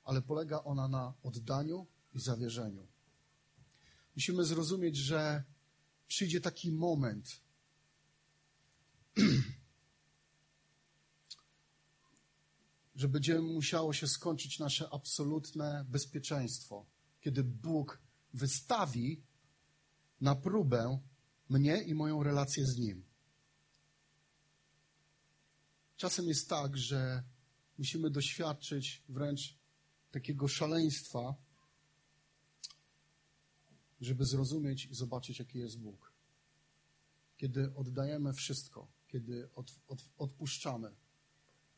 ale 0.04 0.22
polega 0.22 0.64
ona 0.64 0.88
na 0.88 1.14
oddaniu 1.22 1.86
i 2.14 2.20
zawierzeniu. 2.20 2.86
Musimy 4.16 4.44
zrozumieć, 4.44 4.96
że 4.96 5.44
przyjdzie 6.06 6.40
taki 6.40 6.72
moment, 6.72 7.40
że 12.96 13.08
będzie 13.08 13.40
musiało 13.40 13.92
się 13.92 14.08
skończyć 14.08 14.58
nasze 14.58 14.88
absolutne 14.92 15.84
bezpieczeństwo, 15.88 16.86
kiedy 17.20 17.44
Bóg 17.44 18.02
wystawi 18.34 19.22
na 20.24 20.34
próbę 20.34 20.98
mnie 21.48 21.82
i 21.82 21.94
moją 21.94 22.22
relację 22.22 22.66
z 22.66 22.78
Nim. 22.78 23.04
Czasem 25.96 26.28
jest 26.28 26.48
tak, 26.48 26.76
że 26.76 27.22
musimy 27.78 28.10
doświadczyć 28.10 29.02
wręcz 29.08 29.58
takiego 30.10 30.48
szaleństwa, 30.48 31.34
żeby 34.00 34.24
zrozumieć 34.24 34.87
i 34.87 34.94
zobaczyć, 34.94 35.38
jaki 35.38 35.58
jest 35.58 35.78
Bóg. 35.78 36.12
Kiedy 37.37 37.74
oddajemy 37.74 38.32
wszystko, 38.32 38.88
kiedy 39.08 39.50
od, 39.54 39.80
od, 39.88 40.04
odpuszczamy. 40.18 40.96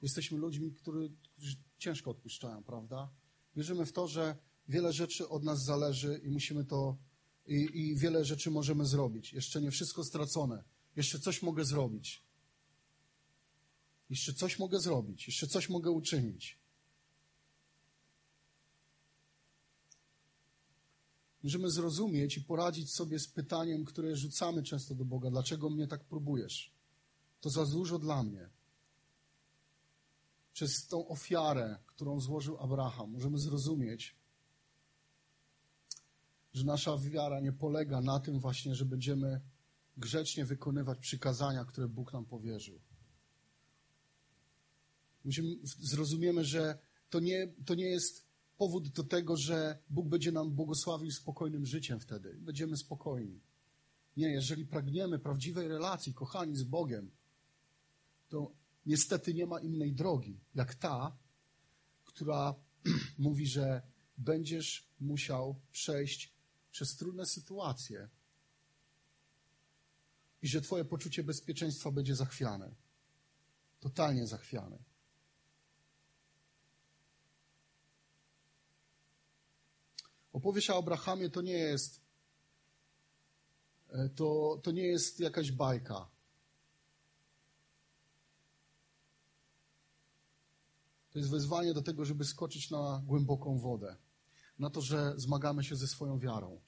Jesteśmy 0.03 0.39
ludźmi, 0.39 0.73
którzy, 0.73 1.13
którzy 1.33 1.57
ciężko 1.79 2.11
odpuszczają, 2.11 2.65
prawda? 2.65 3.11
Wierzymy 3.57 3.87
w 3.87 3.93
to, 3.93 4.09
że 4.09 4.37
wiele 4.69 4.93
rzeczy 4.93 5.29
od 5.29 5.45
nas 5.45 5.65
zależy 5.65 6.21
i 6.25 6.31
musimy 6.31 6.65
to, 6.65 6.97
i, 7.47 7.71
i 7.75 7.97
wiele 7.97 8.25
rzeczy 8.25 8.51
możemy 8.51 8.87
zrobić. 8.87 9.33
Jeszcze 9.33 9.61
nie 9.61 9.71
wszystko 9.71 10.05
stracone. 10.05 10.65
Jeszcze 10.97 11.19
coś 11.19 11.43
mogę 11.43 11.65
zrobić. 11.65 12.23
Jeszcze 14.11 14.35
coś 14.35 14.59
mogę 14.59 14.81
zrobić. 14.81 15.27
Jeszcze 15.27 15.47
coś 15.47 15.69
mogę 15.69 15.91
uczynić. 15.91 16.59
Możemy 21.43 21.71
zrozumieć 21.71 22.37
i 22.37 22.41
poradzić 22.41 22.95
sobie 22.95 23.19
z 23.19 23.29
pytaniem, 23.29 23.85
które 23.85 24.17
rzucamy 24.17 24.63
często 24.63 24.95
do 24.95 25.05
Boga: 25.05 25.31
dlaczego 25.31 25.71
mnie 25.71 25.87
tak 25.87 26.05
próbujesz? 26.05 26.73
To 27.41 27.51
za 27.51 27.67
dużo 27.67 27.99
dla 27.99 28.23
mnie. 28.23 28.49
Przez 30.53 30.87
tą 30.87 31.09
ofiarę, 31.09 31.79
którą 31.87 32.21
złożył 32.21 32.59
Abraham, 32.59 33.11
możemy 33.11 33.39
zrozumieć, 33.39 34.17
że 36.57 36.65
nasza 36.65 36.99
wiara 36.99 37.41
nie 37.41 37.53
polega 37.53 38.01
na 38.01 38.21
tym 38.21 38.39
właśnie, 38.39 38.75
że 38.75 38.85
będziemy 38.85 39.41
grzecznie 39.97 40.45
wykonywać 40.45 40.99
przykazania, 40.99 41.65
które 41.65 41.89
Bóg 41.89 42.13
nam 42.13 42.25
powierzył. 42.25 42.81
Musimy, 45.25 45.57
zrozumiemy, 45.63 46.45
że 46.45 46.79
to 47.11 47.21
nie, 47.21 47.55
to 47.67 47.75
nie 47.75 47.85
jest 47.85 48.27
powód 48.57 48.89
do 48.89 49.05
tego, 49.05 49.37
że 49.37 49.79
Bóg 49.91 50.09
będzie 50.09 50.33
nam 50.33 50.51
błogosławił 50.51 51.11
spokojnym 51.11 51.67
życiem 51.67 52.01
wtedy. 52.01 52.37
Będziemy 52.41 52.77
spokojni. 52.77 53.41
Nie, 54.17 54.29
jeżeli 54.29 54.67
pragniemy 54.67 55.19
prawdziwej 55.19 55.69
relacji, 55.69 56.15
kochani, 56.15 56.57
z 56.57 56.65
Bogiem, 56.65 57.11
to 58.29 58.53
niestety 58.87 59.35
nie 59.35 59.47
ma 59.47 59.61
innej 59.61 59.93
drogi, 59.93 60.41
jak 60.55 60.75
ta, 60.75 61.17
która 62.05 62.55
mówi, 63.19 63.47
że 63.47 63.83
będziesz 64.19 64.89
musiał 65.01 65.61
przejść 65.73 66.36
przez 66.77 66.97
trudne 66.97 67.27
sytuacje 67.27 68.09
i 70.43 70.49
że 70.49 70.61
Twoje 70.61 70.85
poczucie 70.85 71.23
bezpieczeństwa 71.23 71.91
będzie 71.91 72.17
zachwiane. 72.17 72.75
Totalnie 73.81 74.27
zachwiane. 74.27 74.79
Opowieść 80.33 80.71
o 80.71 80.79
Abrahamie 80.79 81.31
to 81.31 81.43
nie 81.43 81.59
jest 81.59 82.01
e, 83.89 84.09
to, 84.09 84.61
to 84.63 84.71
nie 84.71 84.87
jest 84.87 85.21
jakaś 85.21 85.53
bajka. 85.53 86.09
To 91.11 91.19
jest 91.19 91.31
wezwanie 91.31 91.75
do 91.75 91.83
tego, 91.83 92.05
żeby 92.05 92.25
skoczyć 92.25 92.71
na 92.71 93.03
głęboką 93.07 93.59
wodę. 93.59 93.97
Na 94.59 94.71
to, 94.71 94.81
że 94.81 95.15
zmagamy 95.17 95.65
się 95.65 95.77
ze 95.77 95.87
swoją 95.87 96.19
wiarą. 96.19 96.61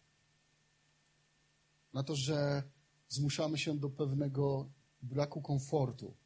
Na 1.93 2.03
to, 2.03 2.17
że 2.17 2.63
zmuszamy 3.09 3.59
się 3.59 3.79
do 3.79 3.91
pewnego 3.91 4.71
braku 5.03 5.43
komfortu. 5.43 6.17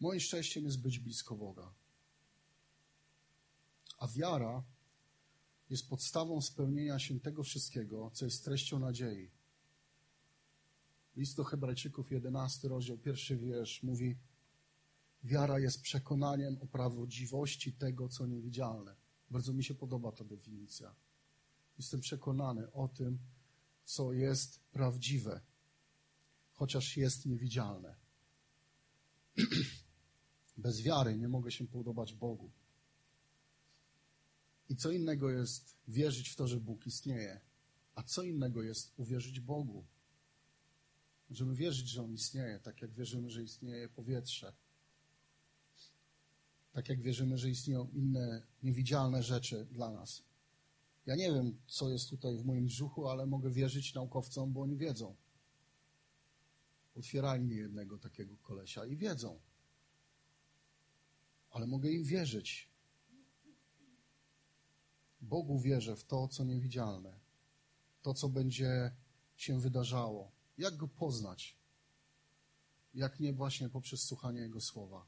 Moim 0.00 0.20
szczęściem 0.20 0.64
jest 0.64 0.82
być 0.82 0.98
blisko 0.98 1.34
Boga. 1.36 1.72
A 3.98 4.08
wiara 4.08 4.62
jest 5.72 5.88
podstawą 5.88 6.40
spełnienia 6.40 6.98
się 6.98 7.20
tego 7.20 7.42
wszystkiego, 7.42 8.10
co 8.14 8.24
jest 8.24 8.44
treścią 8.44 8.78
nadziei. 8.78 9.30
List 11.16 11.36
do 11.36 11.44
Hebrajczyków, 11.44 12.10
11 12.10 12.68
rozdział, 12.68 12.98
pierwszy 12.98 13.36
wiersz 13.36 13.82
mówi: 13.82 14.16
Wiara 15.24 15.58
jest 15.58 15.82
przekonaniem 15.82 16.58
o 16.60 16.66
prawdziwości 16.66 17.72
tego, 17.72 18.08
co 18.08 18.26
niewidzialne. 18.26 18.96
Bardzo 19.30 19.52
mi 19.52 19.64
się 19.64 19.74
podoba 19.74 20.12
ta 20.12 20.24
definicja. 20.24 20.94
Jestem 21.78 22.00
przekonany 22.00 22.72
o 22.72 22.88
tym, 22.88 23.18
co 23.84 24.12
jest 24.12 24.60
prawdziwe, 24.60 25.40
chociaż 26.52 26.96
jest 26.96 27.26
niewidzialne. 27.26 27.96
Bez 30.56 30.82
wiary 30.82 31.16
nie 31.16 31.28
mogę 31.28 31.50
się 31.50 31.66
podobać 31.66 32.14
Bogu. 32.14 32.50
I 34.72 34.76
co 34.76 34.90
innego 34.90 35.30
jest 35.30 35.76
wierzyć 35.88 36.28
w 36.28 36.36
to, 36.36 36.46
że 36.46 36.60
Bóg 36.60 36.86
istnieje, 36.86 37.40
a 37.94 38.02
co 38.02 38.22
innego 38.22 38.62
jest 38.62 38.92
uwierzyć 38.96 39.40
Bogu. 39.40 39.84
Możemy 41.30 41.54
wierzyć, 41.54 41.88
że 41.88 42.02
On 42.02 42.12
istnieje, 42.12 42.60
tak 42.60 42.82
jak 42.82 42.92
wierzymy, 42.92 43.30
że 43.30 43.42
istnieje 43.42 43.88
powietrze. 43.88 44.52
Tak 46.72 46.88
jak 46.88 47.02
wierzymy, 47.02 47.38
że 47.38 47.50
istnieją 47.50 47.88
inne 47.88 48.42
niewidzialne 48.62 49.22
rzeczy 49.22 49.66
dla 49.70 49.90
nas. 49.90 50.22
Ja 51.06 51.16
nie 51.16 51.32
wiem, 51.32 51.58
co 51.66 51.90
jest 51.90 52.10
tutaj 52.10 52.36
w 52.36 52.44
moim 52.44 52.66
brzuchu, 52.66 53.08
ale 53.08 53.26
mogę 53.26 53.50
wierzyć 53.50 53.94
naukowcom, 53.94 54.52
bo 54.52 54.60
oni 54.62 54.76
wiedzą. 54.76 55.16
Otwierali 56.94 57.44
mi 57.44 57.56
jednego 57.56 57.98
takiego 57.98 58.36
kolesia 58.36 58.86
i 58.86 58.96
wiedzą. 58.96 59.40
Ale 61.50 61.66
mogę 61.66 61.90
im 61.90 62.04
wierzyć. 62.04 62.71
Bogu 65.22 65.58
wierzę 65.58 65.96
w 65.96 66.04
to, 66.04 66.28
co 66.28 66.44
niewidzialne. 66.44 67.20
To, 68.02 68.14
co 68.14 68.28
będzie 68.28 68.96
się 69.36 69.60
wydarzało. 69.60 70.32
Jak 70.58 70.76
go 70.76 70.88
poznać? 70.88 71.56
Jak 72.94 73.20
nie 73.20 73.32
właśnie 73.32 73.68
poprzez 73.68 74.02
słuchanie 74.02 74.40
Jego 74.40 74.60
słowa. 74.60 75.06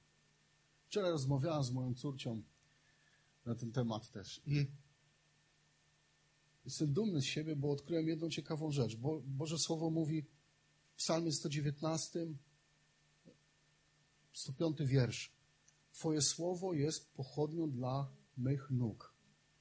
Wczoraj 0.87 1.11
rozmawiałem 1.11 1.65
z 1.65 1.71
moją 1.71 1.95
córcią 1.95 2.43
na 3.47 3.55
ten 3.55 3.73
temat 3.73 4.11
też 4.11 4.41
i 4.47 4.67
jestem 6.65 6.93
dumny 6.93 7.21
z 7.21 7.25
siebie, 7.25 7.57
bo 7.57 7.71
odkryłem 7.71 8.09
jedną 8.09 8.31
ciekawą 8.31 8.71
rzecz. 8.71 8.97
Bo, 8.97 9.23
Boże 9.27 9.59
Słowo 9.59 9.91
mówi 9.91 10.23
w 10.93 10.97
psalmie 10.97 11.33
119, 11.33 12.27
105 14.33 14.79
wiersz. 14.81 15.33
Twoje 15.93 16.23
Słowo 16.23 16.75
jest 16.75 17.15
pochodnią 17.15 17.71
dla 17.71 18.11
mych 18.37 18.71
nóg. 18.71 19.14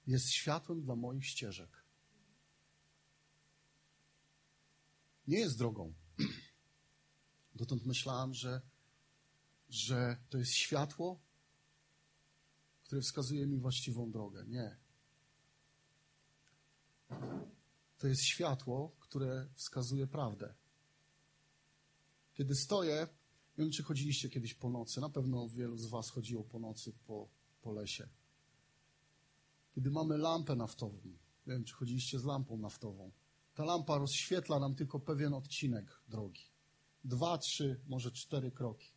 Jest 0.07 0.29
światłem 0.29 0.81
dla 0.81 0.95
moich 0.95 1.25
ścieżek. 1.25 1.83
nie 5.27 5.39
jest 5.39 5.57
drogą. 5.57 5.93
Dotąd 7.55 7.85
myślałem, 7.85 8.33
że, 8.33 8.61
że 9.69 10.17
to 10.29 10.37
jest 10.37 10.51
światło, 10.51 11.19
które 12.83 13.01
wskazuje 13.01 13.47
mi 13.47 13.57
właściwą 13.57 14.11
drogę. 14.11 14.45
Nie. 14.47 14.77
To 17.97 18.07
jest 18.07 18.21
światło, 18.21 18.95
które 18.99 19.47
wskazuje 19.53 20.07
prawdę. 20.07 20.53
Kiedy 22.33 22.55
stoję, 22.55 23.07
nie 23.57 23.63
wiem, 23.63 23.71
czy 23.71 23.83
chodziliście 23.83 24.29
kiedyś 24.29 24.53
po 24.53 24.69
nocy, 24.69 25.01
na 25.01 25.09
pewno 25.09 25.49
wielu 25.49 25.77
z 25.77 25.85
Was 25.85 26.09
chodziło 26.09 26.43
po 26.43 26.59
nocy 26.59 26.93
po, 27.07 27.29
po 27.61 27.71
lesie. 27.71 28.09
Kiedy 29.75 29.91
mamy 29.91 30.17
lampę 30.17 30.55
naftową, 30.55 30.99
nie 31.47 31.53
wiem, 31.53 31.63
czy 31.63 31.73
chodziliście 31.73 32.19
z 32.19 32.23
lampą 32.23 32.57
naftową, 32.57 33.11
ta 33.53 33.65
lampa 33.65 33.97
rozświetla 33.97 34.59
nam 34.59 34.75
tylko 34.75 34.99
pewien 34.99 35.33
odcinek 35.33 36.01
drogi. 36.07 36.43
Dwa, 37.03 37.37
trzy, 37.37 37.79
może 37.87 38.11
cztery 38.11 38.51
kroki. 38.51 38.87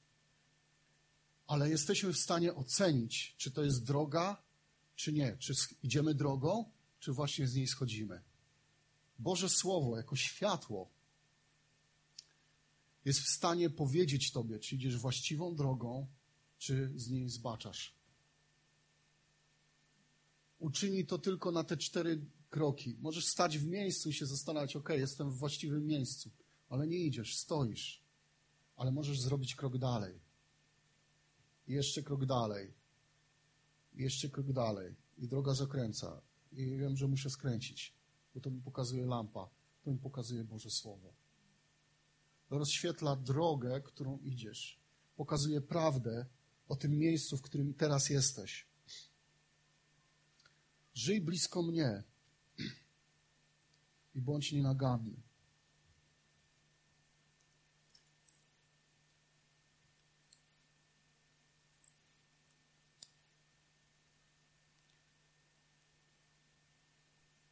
Ale 1.47 1.71
jesteśmy 1.71 2.13
w 2.13 2.19
stanie 2.19 2.55
ocenić, 2.55 3.35
czy 3.39 3.51
to 3.51 3.65
jest 3.65 3.85
droga, 3.85 4.43
czy 4.95 5.13
nie. 5.13 5.37
Czy 5.37 5.53
idziemy 5.83 6.15
drogą, 6.15 6.71
czy 7.01 7.13
właśnie 7.13 7.49
z 7.49 7.55
niej 7.55 7.67
schodzimy. 7.67 8.23
Boże 9.19 9.49
Słowo, 9.49 9.97
jako 9.97 10.17
światło, 10.17 10.91
jest 13.05 13.21
w 13.21 13.29
stanie 13.29 13.71
powiedzieć 13.71 14.33
Tobie, 14.33 14.59
czy 14.59 14.75
idziesz 14.75 14.97
właściwą 14.97 15.55
drogą, 15.55 16.07
czy 16.59 16.93
z 16.97 17.11
niej 17.11 17.29
zbaczasz. 17.29 17.96
Uczyni 20.59 21.07
to 21.07 21.19
tylko 21.19 21.53
na 21.53 21.65
te 21.65 21.77
cztery 21.77 22.21
kroki. 22.51 22.97
Możesz 23.01 23.27
stać 23.27 23.59
w 23.59 23.67
miejscu 23.67 24.09
i 24.09 24.13
się 24.13 24.27
zastanawiać, 24.27 24.77
ok, 24.77 24.89
jestem 24.89 25.31
w 25.31 25.39
właściwym 25.39 25.87
miejscu, 25.87 26.31
ale 26.69 26.87
nie 26.87 26.99
idziesz, 26.99 27.37
stoisz. 27.37 28.03
Ale 28.77 28.93
możesz 28.93 29.21
zrobić 29.21 29.55
krok 29.55 29.79
dalej. 29.79 30.21
I 31.69 31.73
jeszcze 31.73 32.03
krok 32.03 32.27
dalej. 32.27 32.75
I 33.95 34.03
jeszcze 34.03 34.29
krok 34.29 34.53
dalej. 34.53 34.95
I 35.19 35.29
droga 35.29 35.55
zakręca. 35.55 36.23
I 36.53 36.77
wiem, 36.77 36.97
że 36.97 37.09
muszę 37.09 37.31
skręcić, 37.31 37.95
bo 38.35 38.41
to 38.41 38.51
mi 38.51 38.61
pokazuje 38.61 39.07
lampa, 39.07 39.49
to 39.83 39.91
mi 39.91 39.99
pokazuje 39.99 40.45
Boże 40.45 40.71
Słowo. 40.71 41.13
Rozświetla 42.51 43.17
drogę, 43.17 43.81
którą 43.81 44.19
idziesz. 44.19 44.81
Pokazuje 45.17 45.61
prawdę 45.61 46.27
o 46.69 46.77
tym 46.77 46.99
miejscu, 46.99 47.37
w 47.37 47.43
którym 47.43 47.75
teraz 47.75 48.11
jesteś. 48.11 48.67
Żyj 50.97 51.21
blisko 51.21 51.63
mnie, 51.63 52.03
i 54.15 54.21
bądź 54.21 54.53
nienaganny. 54.53 55.23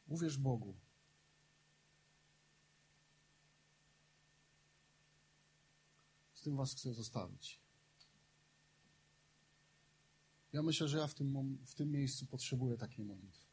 Uwierz 0.07 0.37
Bogu. 0.37 0.75
Z 6.33 6.41
tym 6.41 6.57
Was 6.57 6.71
chcę 6.71 6.93
zostawić. 6.93 7.64
Ja 10.55 10.63
myślę, 10.63 10.87
że 10.87 10.97
ja 10.97 11.07
w 11.07 11.13
tym, 11.13 11.57
w 11.65 11.75
tym 11.75 11.91
miejscu 11.91 12.25
potrzebuję 12.25 12.77
takiej 12.77 13.05
modlitwy, 13.05 13.45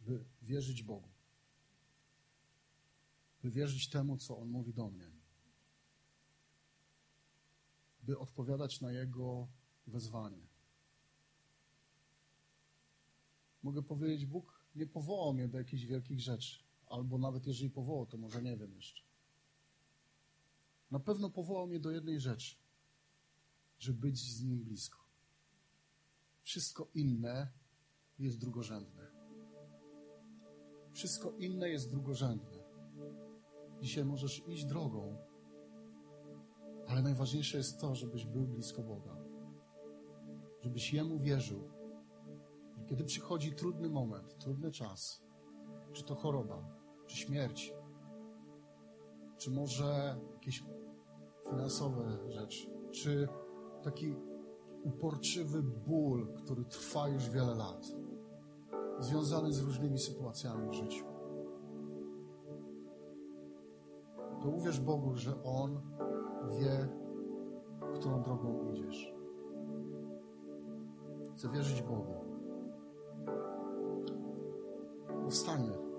by 0.00 0.24
wierzyć 0.42 0.82
Bogu 0.82 1.08
by 3.42 3.50
wierzyć 3.50 3.88
temu, 3.88 4.16
co 4.16 4.38
On 4.38 4.48
mówi 4.48 4.74
do 4.74 4.90
mnie, 4.90 5.10
by 8.02 8.18
odpowiadać 8.18 8.80
na 8.80 8.92
Jego 8.92 9.48
wezwanie. 9.86 10.46
Mogę 13.62 13.82
powiedzieć, 13.82 14.26
Bóg 14.26 14.64
nie 14.74 14.86
powołał 14.86 15.34
mnie 15.34 15.48
do 15.48 15.58
jakichś 15.58 15.84
wielkich 15.84 16.20
rzeczy, 16.20 16.58
albo 16.86 17.18
nawet 17.18 17.46
jeżeli 17.46 17.70
powołał, 17.70 18.06
to 18.06 18.18
może 18.18 18.42
nie 18.42 18.56
wiem 18.56 18.74
jeszcze. 18.74 19.02
Na 20.90 21.00
pewno 21.00 21.30
powołał 21.30 21.66
mnie 21.66 21.80
do 21.80 21.90
jednej 21.90 22.20
rzeczy, 22.20 22.56
żeby 23.78 23.98
być 23.98 24.18
z 24.18 24.42
Nim 24.42 24.64
blisko. 24.64 24.99
Wszystko 26.42 26.88
inne 26.94 27.48
jest 28.18 28.38
drugorzędne. 28.38 29.10
Wszystko 30.92 31.30
inne 31.30 31.68
jest 31.68 31.90
drugorzędne. 31.90 32.60
Dzisiaj 33.80 34.04
możesz 34.04 34.48
iść 34.48 34.64
drogą, 34.64 35.16
ale 36.86 37.02
najważniejsze 37.02 37.58
jest 37.58 37.80
to, 37.80 37.94
żebyś 37.94 38.26
był 38.26 38.46
blisko 38.46 38.82
Boga. 38.82 39.16
Żebyś 40.60 40.92
Jemu 40.92 41.18
wierzył. 41.18 41.70
Że 42.78 42.84
kiedy 42.84 43.04
przychodzi 43.04 43.54
trudny 43.54 43.88
moment, 43.88 44.38
trudny 44.38 44.70
czas, 44.70 45.22
czy 45.92 46.04
to 46.04 46.14
choroba, 46.14 46.76
czy 47.06 47.16
śmierć, 47.16 47.72
czy 49.38 49.50
może 49.50 50.20
jakieś 50.32 50.64
finansowe 51.50 52.30
rzeczy, 52.30 52.70
czy 52.90 53.28
taki 53.82 54.14
uporczywy 54.84 55.62
ból, 55.62 56.26
który 56.36 56.64
trwa 56.64 57.08
już 57.08 57.30
wiele 57.30 57.54
lat, 57.54 57.86
związany 58.98 59.52
z 59.52 59.60
różnymi 59.60 59.98
sytuacjami 59.98 60.68
w 60.68 60.74
życiu, 60.74 61.04
to 64.42 64.48
uwierz 64.48 64.80
Bogu, 64.80 65.14
że 65.14 65.42
On 65.44 65.80
wie, 66.60 66.88
którą 67.94 68.22
drogą 68.22 68.72
idziesz. 68.72 69.14
Chcę 71.36 71.48
wierzyć 71.48 71.82
Bogu. 71.82 72.14
Powstańmy. 75.24 75.89